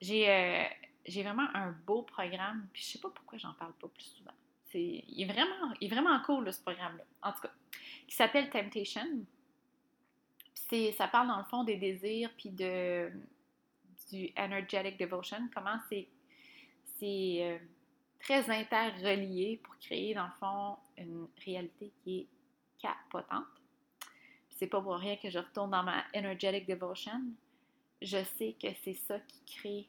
j'ai 0.00 0.68
j'ai 1.06 1.22
vraiment 1.22 1.48
un 1.54 1.72
beau 1.86 2.02
programme, 2.02 2.66
puis 2.72 2.82
je 2.82 2.88
sais 2.92 2.98
pas 2.98 3.10
pourquoi 3.10 3.38
j'en 3.38 3.52
parle 3.54 3.74
pas 3.74 3.88
plus 3.88 4.04
souvent. 4.04 4.32
C'est, 4.64 5.04
il, 5.06 5.22
est 5.22 5.32
vraiment, 5.32 5.72
il 5.80 5.86
est 5.86 5.94
vraiment 5.94 6.20
cool, 6.22 6.52
ce 6.52 6.60
programme-là, 6.62 7.04
en 7.22 7.32
tout 7.32 7.42
cas, 7.42 7.52
qui 8.06 8.14
s'appelle 8.14 8.50
Temptation. 8.50 9.06
C'est, 10.54 10.92
ça 10.92 11.08
parle 11.08 11.28
dans 11.28 11.38
le 11.38 11.44
fond 11.44 11.64
des 11.64 11.76
désirs, 11.76 12.30
puis 12.36 12.50
de, 12.50 13.12
du 14.10 14.32
Energetic 14.36 14.98
Devotion, 14.98 15.48
comment 15.54 15.78
c'est, 15.88 16.08
c'est 16.98 17.38
euh, 17.42 17.58
très 18.18 18.50
interrelié 18.50 19.60
pour 19.62 19.76
créer, 19.78 20.14
dans 20.14 20.26
le 20.26 20.32
fond, 20.40 20.76
une 20.96 21.28
réalité 21.44 21.92
qui 22.02 22.20
est 22.20 22.26
capotante. 22.80 23.44
C'est 24.54 24.66
pas 24.66 24.80
pour 24.80 24.96
rien 24.96 25.16
que 25.16 25.30
je 25.30 25.38
retourne 25.38 25.70
dans 25.70 25.82
ma 25.82 26.04
Energetic 26.14 26.68
Devotion. 26.68 27.20
Je 28.02 28.22
sais 28.36 28.56
que 28.60 28.68
c'est 28.82 28.94
ça 28.94 29.18
qui 29.20 29.44
crée 29.44 29.88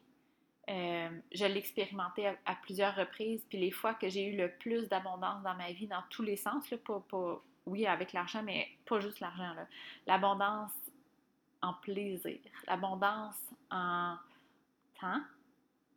euh, 0.68 1.10
je 1.32 1.44
l'ai 1.44 1.58
expérimenté 1.58 2.26
à, 2.26 2.54
plusieurs 2.56 2.96
reprises, 2.96 3.44
puis 3.48 3.58
les 3.58 3.70
fois 3.70 3.94
que 3.94 4.08
j'ai 4.08 4.26
eu 4.26 4.36
le 4.36 4.50
plus 4.50 4.88
d'abondance 4.88 5.42
dans 5.44 5.54
ma 5.54 5.70
vie, 5.70 5.86
dans 5.86 6.02
tous 6.10 6.22
les 6.22 6.36
sens, 6.36 6.68
là, 6.70 6.76
pas, 6.78 7.40
oui, 7.66 7.86
avec 7.86 8.12
l'argent, 8.12 8.42
mais 8.42 8.68
pas 8.84 8.98
juste 8.98 9.20
l'argent, 9.20 9.54
l'abondance 10.06 10.72
en 11.62 11.72
plaisir, 11.74 12.38
l'abondance 12.66 13.38
en 13.70 14.16
temps, 15.00 15.22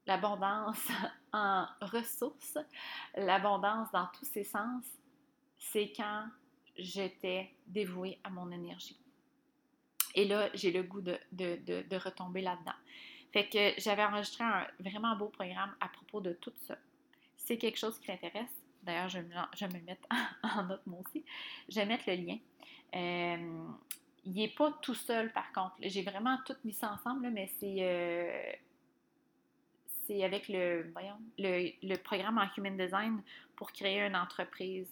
l'abondance 0.05 0.87
en 1.33 1.65
ressources, 1.81 2.59
l'abondance 3.15 3.91
dans 3.91 4.07
tous 4.19 4.25
ses 4.25 4.43
sens, 4.43 4.83
c'est 5.57 5.91
quand 5.95 6.25
j'étais 6.79 7.51
dévouée 7.67 8.17
à 8.23 8.29
mon 8.29 8.51
énergie. 8.51 8.97
Et 10.15 10.25
là, 10.25 10.49
j'ai 10.53 10.71
le 10.71 10.83
goût 10.83 11.01
de, 11.01 11.97
retomber 11.97 12.41
là-dedans. 12.41 12.73
Fait 13.31 13.47
que 13.47 13.79
j'avais 13.79 14.03
enregistré 14.03 14.43
un 14.43 14.65
vraiment 14.79 15.15
beau 15.15 15.27
programme 15.27 15.75
à 15.79 15.87
propos 15.89 16.19
de 16.19 16.33
tout 16.33 16.53
ça. 16.65 16.77
C'est 17.37 17.57
quelque 17.57 17.77
chose 17.77 17.99
qui 17.99 18.07
t'intéresse, 18.07 18.49
d'ailleurs, 18.81 19.09
je, 19.09 19.19
vais 19.19 19.79
me 19.79 19.85
mettre 19.85 20.07
en 20.43 20.63
note 20.63 20.81
moi 20.87 20.99
aussi, 21.05 21.23
je 21.67 21.75
vais 21.75 21.85
mettre 21.85 22.05
le 22.07 22.15
lien. 22.15 22.37
Euh, 22.95 23.67
il 24.25 24.33
n'est 24.33 24.49
pas 24.49 24.71
tout 24.81 24.95
seul, 24.95 25.31
par 25.31 25.51
contre. 25.53 25.75
J'ai 25.81 26.01
vraiment 26.01 26.37
tout 26.45 26.55
mis 26.63 26.73
ça 26.73 26.91
ensemble, 26.91 27.29
mais 27.29 27.51
c'est 27.59 27.77
euh, 27.79 28.51
avec 30.23 30.49
le, 30.49 30.89
voyons, 30.91 31.19
le, 31.37 31.95
programme 31.97 32.39
en 32.39 32.47
Human 32.57 32.75
Design 32.75 33.21
pour 33.55 33.71
créer 33.71 34.01
une 34.01 34.15
entreprise 34.15 34.89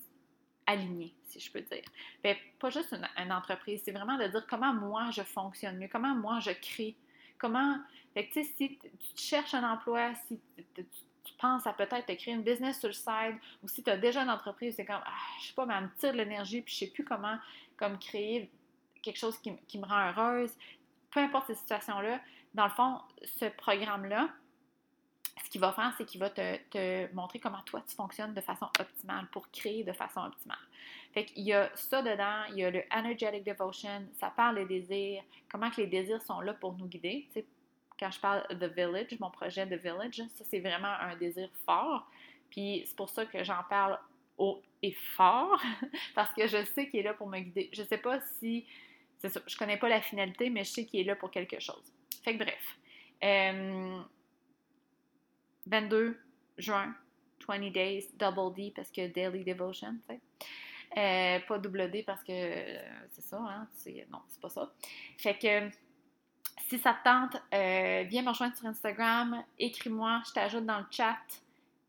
alignée, 0.68 1.14
si 1.24 1.40
je 1.40 1.52
peux 1.52 1.62
dire. 1.62 1.84
Fait, 2.22 2.38
pas 2.60 2.70
juste 2.70 2.94
une, 3.18 3.32
entreprise, 3.32 3.82
c'est 3.84 3.92
vraiment 3.92 4.18
de 4.18 4.28
dire 4.28 4.46
comment 4.48 4.74
moi 4.74 5.10
je 5.12 5.24
fonctionne 5.24 5.78
mieux, 5.78 5.88
comment 5.92 6.14
moi 6.14 6.40
je 6.40 6.52
crée 6.52 6.96
Comment. 7.40 7.78
Fait 8.14 8.28
que, 8.28 8.44
si 8.44 8.80
tu 8.80 8.90
cherches 9.16 9.54
un 9.54 9.64
emploi, 9.72 10.14
si 10.28 10.40
tu 10.76 11.34
penses 11.40 11.68
à 11.68 11.74
peut-être 11.74 12.06
créer 12.16 12.34
une 12.34 12.42
business 12.42 12.80
sur 12.80 12.90
le 12.90 12.94
side, 12.94 13.38
ou 13.62 13.68
si 13.68 13.84
tu 13.84 13.90
as 13.92 13.98
déjà 13.98 14.24
une 14.24 14.30
entreprise, 14.30 14.76
c'est 14.76 14.86
comme, 14.86 15.02
ah, 15.06 15.14
je 15.40 15.48
sais 15.48 15.54
pas, 15.54 15.66
mais 15.66 15.76
elle 15.78 15.84
me 15.84 15.96
tire 15.98 16.14
de 16.14 16.18
l'énergie, 16.18 16.62
puis 16.62 16.74
je 16.74 16.80
sais 16.80 16.88
plus 16.88 17.04
comment 17.04 17.38
comme 17.78 18.00
créer 18.00 18.50
quelque 19.04 19.18
chose 19.18 19.38
qui, 19.40 19.78
me 19.78 19.86
rend 19.86 20.10
heureuse. 20.10 20.52
Peu 21.12 21.20
importe 21.20 21.48
ces 21.48 21.56
situations-là, 21.56 22.20
dans 22.54 22.66
le 22.66 22.72
fond, 22.72 23.00
ce 23.24 23.46
programme-là, 23.46 24.30
ce 25.48 25.50
qu'il 25.50 25.62
va 25.62 25.72
faire, 25.72 25.94
c'est 25.98 26.04
qu'il 26.04 26.20
va 26.20 26.30
te, 26.30 27.14
montrer 27.14 27.40
comment 27.40 27.62
toi 27.66 27.82
tu 27.88 27.96
fonctionnes 27.96 28.34
de 28.34 28.42
façon 28.42 28.66
optimale 28.82 29.28
pour 29.32 29.50
créer 29.50 29.86
de 29.86 29.94
façon 29.94 30.20
optimale. 30.20 30.58
Fait 31.14 31.24
qu'il 31.24 31.44
y 31.44 31.54
a 31.54 31.72
ça 31.74 32.02
dedans, 32.02 32.44
il 32.50 32.58
y 32.58 32.66
a 32.66 32.70
le 32.70 32.84
Energetic 32.94 33.46
Devotion, 33.46 34.06
ça 34.20 34.30
parle 34.30 34.56
des 34.56 34.66
désirs, 34.66 35.24
comment 35.50 35.70
que 35.70 35.80
les 35.80 35.88
désirs 35.88 36.22
sont 36.22 36.42
là 36.42 36.54
pour 36.54 36.74
nous 36.74 36.88
guider. 36.88 37.30
quand 37.98 38.12
je 38.12 38.20
parle 38.20 38.46
de 38.58 38.68
Village, 38.68 39.18
mon 39.22 39.32
projet 39.32 39.66
de 39.66 39.78
Village, 39.78 40.22
ça 40.36 40.44
c'est 40.44 40.60
vraiment 40.60 40.94
un 41.00 41.16
désir 41.16 41.50
fort. 41.66 42.06
Puis 42.50 42.84
c'est 42.86 42.98
pour 42.98 43.10
ça 43.10 43.26
que 43.26 43.42
j'en 43.46 43.64
parle 43.70 43.98
haut 44.38 44.62
et 44.84 44.92
fort, 45.16 45.62
parce 46.14 46.34
que 46.34 46.46
je 46.46 46.66
sais 46.66 46.90
qu'il 46.90 47.00
est 47.00 47.04
là 47.04 47.14
pour 47.14 47.28
me 47.28 47.40
guider. 47.40 47.70
Je 47.72 47.84
sais 47.84 48.00
pas 48.00 48.20
si, 48.38 48.66
c'est 49.20 49.30
ça, 49.30 49.40
je 49.48 49.56
connais 49.56 49.78
pas 49.78 49.88
la 49.88 50.02
finalité, 50.02 50.50
mais 50.50 50.66
je 50.66 50.72
sais 50.72 50.86
qu'il 50.86 51.00
est 51.00 51.06
là 51.06 51.16
pour 51.16 51.32
quelque 51.32 51.62
chose. 51.62 51.94
Fait 52.26 52.38
que 52.38 52.44
bref. 52.44 52.78
22 55.68 55.98
euh, 55.98 56.18
juin, 56.58 56.96
20 57.48 57.72
days, 57.72 58.08
double 58.16 58.54
D 58.56 58.74
parce 58.76 58.92
que 58.92 59.08
daily 59.08 59.44
devotion, 59.44 59.96
tu 60.08 60.16
sais. 60.16 60.22
Euh, 60.96 61.40
pas 61.42 61.60
double 61.60 61.92
D 61.92 62.04
parce 62.04 62.24
que 62.24 62.32
euh, 62.32 62.80
c'est 63.12 63.22
ça, 63.22 63.38
hein? 63.38 63.68
Non, 64.12 64.20
c'est 64.30 64.42
pas 64.42 64.50
ça. 64.50 64.72
Fait 65.18 65.38
que 65.38 65.70
si 66.68 66.80
ça 66.80 66.94
te 66.94 67.04
tente, 67.04 67.42
euh, 67.54 68.04
viens 68.08 68.24
me 68.24 68.30
rejoindre 68.30 68.56
sur 68.56 68.66
Instagram, 68.66 69.44
écris-moi, 69.60 70.22
je 70.28 70.34
t'ajoute 70.34 70.66
dans 70.66 70.80
le 70.80 70.86
chat. 70.90 71.18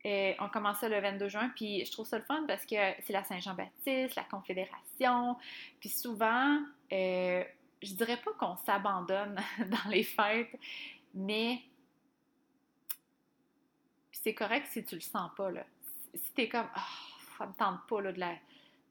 on 0.05 0.49
commence 0.53 0.79
ça 0.79 0.89
le 0.89 1.01
22 1.01 1.29
juin, 1.29 1.51
puis 1.55 1.85
je 1.85 1.93
trouve 1.93 2.07
ça 2.07 2.19
le 2.19 2.25
fun 2.25 2.45
parce 2.47 2.67
que 2.67 2.77
c'est 3.05 3.13
la 3.13 3.25
Saint-Jean-Baptiste, 3.25 4.15
la 4.17 4.25
Confédération, 4.25 5.37
puis 5.81 5.89
souvent, 5.89 6.61
je 6.91 7.45
dirais 7.95 8.19
pas 8.19 8.33
qu'on 8.39 8.57
s'abandonne 8.57 9.41
dans 9.59 9.91
les 9.91 10.05
fêtes, 10.05 10.55
mais 11.15 11.61
c'est 14.23 14.35
correct 14.35 14.67
si 14.71 14.85
tu 14.85 14.95
le 14.95 15.01
sens 15.01 15.31
pas, 15.37 15.51
là. 15.51 15.65
Si 16.15 16.33
t'es 16.35 16.49
comme, 16.49 16.69
oh, 16.77 17.37
ça 17.39 17.47
me 17.47 17.53
tente 17.53 17.87
pas, 17.87 18.01
là, 18.01 18.13
de 18.13 18.21
la 18.21 18.35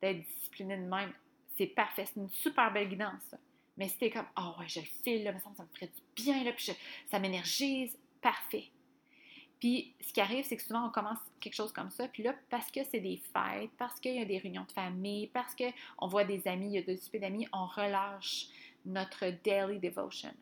d'être 0.02 0.24
discipliné 0.24 0.78
de 0.78 0.84
même, 0.84 1.12
c'est 1.58 1.68
parfait. 1.68 2.06
C'est 2.06 2.20
une 2.20 2.30
super 2.30 2.72
belle 2.72 2.90
guidance. 2.90 3.36
Mais 3.78 3.88
si 3.88 3.98
t'es 3.98 4.10
comme, 4.10 4.28
oh 4.38 4.54
ouais, 4.60 4.68
je 4.68 4.80
le 4.80 4.86
file, 4.86 5.24
ça, 5.44 5.64
me 5.64 5.68
ferait 5.74 5.88
du 5.88 6.24
bien, 6.24 6.44
là, 6.44 6.52
puis 6.52 6.72
ça 7.10 7.20
m'énergise, 7.20 7.98
parfait. 8.22 8.70
Puis 9.60 9.94
ce 10.02 10.14
qui 10.14 10.22
arrive, 10.22 10.46
c'est 10.46 10.56
que 10.56 10.64
souvent 10.64 10.88
on 10.88 10.90
commence 10.92 11.18
quelque 11.40 11.56
chose 11.56 11.72
comme 11.72 11.90
ça, 11.90 12.08
puis 12.08 12.22
là, 12.24 12.36
parce 12.50 12.70
que 12.72 12.84
c'est 12.84 13.00
des 13.00 13.18
fêtes, 13.18 13.72
parce 13.78 14.00
qu'il 14.00 14.16
y 14.16 14.22
a 14.22 14.26
des 14.26 14.38
réunions 14.38 14.66
de 14.66 14.72
famille, 14.72 15.28
parce 15.28 15.56
qu'on 15.56 16.08
voit 16.08 16.24
des 16.24 16.48
amis, 16.48 16.68
il 16.68 16.74
y 16.74 16.78
a 16.78 16.84
des 16.84 16.98
super 16.98 17.22
d'amis, 17.22 17.48
on 17.52 17.66
relâche 17.66 18.48
notre 18.86 19.30
daily 19.44 19.80
devotion. 19.80 20.34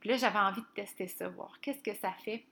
Puis 0.00 0.08
là, 0.08 0.16
j'avais 0.16 0.38
envie 0.38 0.62
de 0.62 0.66
tester 0.74 1.06
ça, 1.06 1.28
voir 1.28 1.60
qu'est-ce 1.60 1.82
que 1.82 1.94
ça 1.94 2.12
fait 2.24 2.44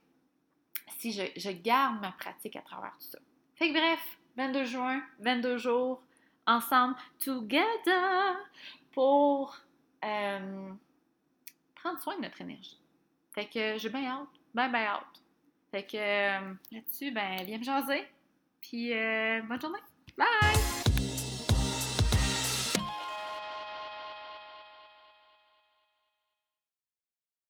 si 0.97 1.11
je, 1.11 1.51
garde 1.51 2.01
ma 2.01 2.11
pratique 2.11 2.55
à 2.55 2.61
travers 2.61 2.95
tout 2.99 3.07
ça. 3.07 3.19
Fait 3.55 3.69
que 3.69 3.73
bref, 3.73 4.19
22 4.37 4.63
juin, 4.65 5.01
22 5.19 5.57
jours, 5.57 6.01
ensemble, 6.47 6.95
together, 7.23 8.35
pour 8.91 9.57
euh, 10.03 10.71
prendre 11.75 11.99
soin 11.99 12.17
de 12.17 12.21
notre 12.23 12.41
énergie. 12.41 12.79
Fait 13.33 13.45
que 13.45 13.77
j'ai 13.77 13.89
bien 13.89 14.05
hâte, 14.05 14.27
bien, 14.53 14.69
bien 14.69 14.85
hâte. 14.85 15.23
Fait 15.71 15.83
que 15.83 15.97
euh, 15.97 16.53
là-dessus, 16.71 17.11
ben, 17.11 17.43
viens 17.43 17.59
me 17.59 17.63
jaser. 17.63 18.07
Puis, 18.61 18.93
euh, 18.93 19.41
bonne 19.43 19.61
journée. 19.61 19.79
Bye! 20.17 20.78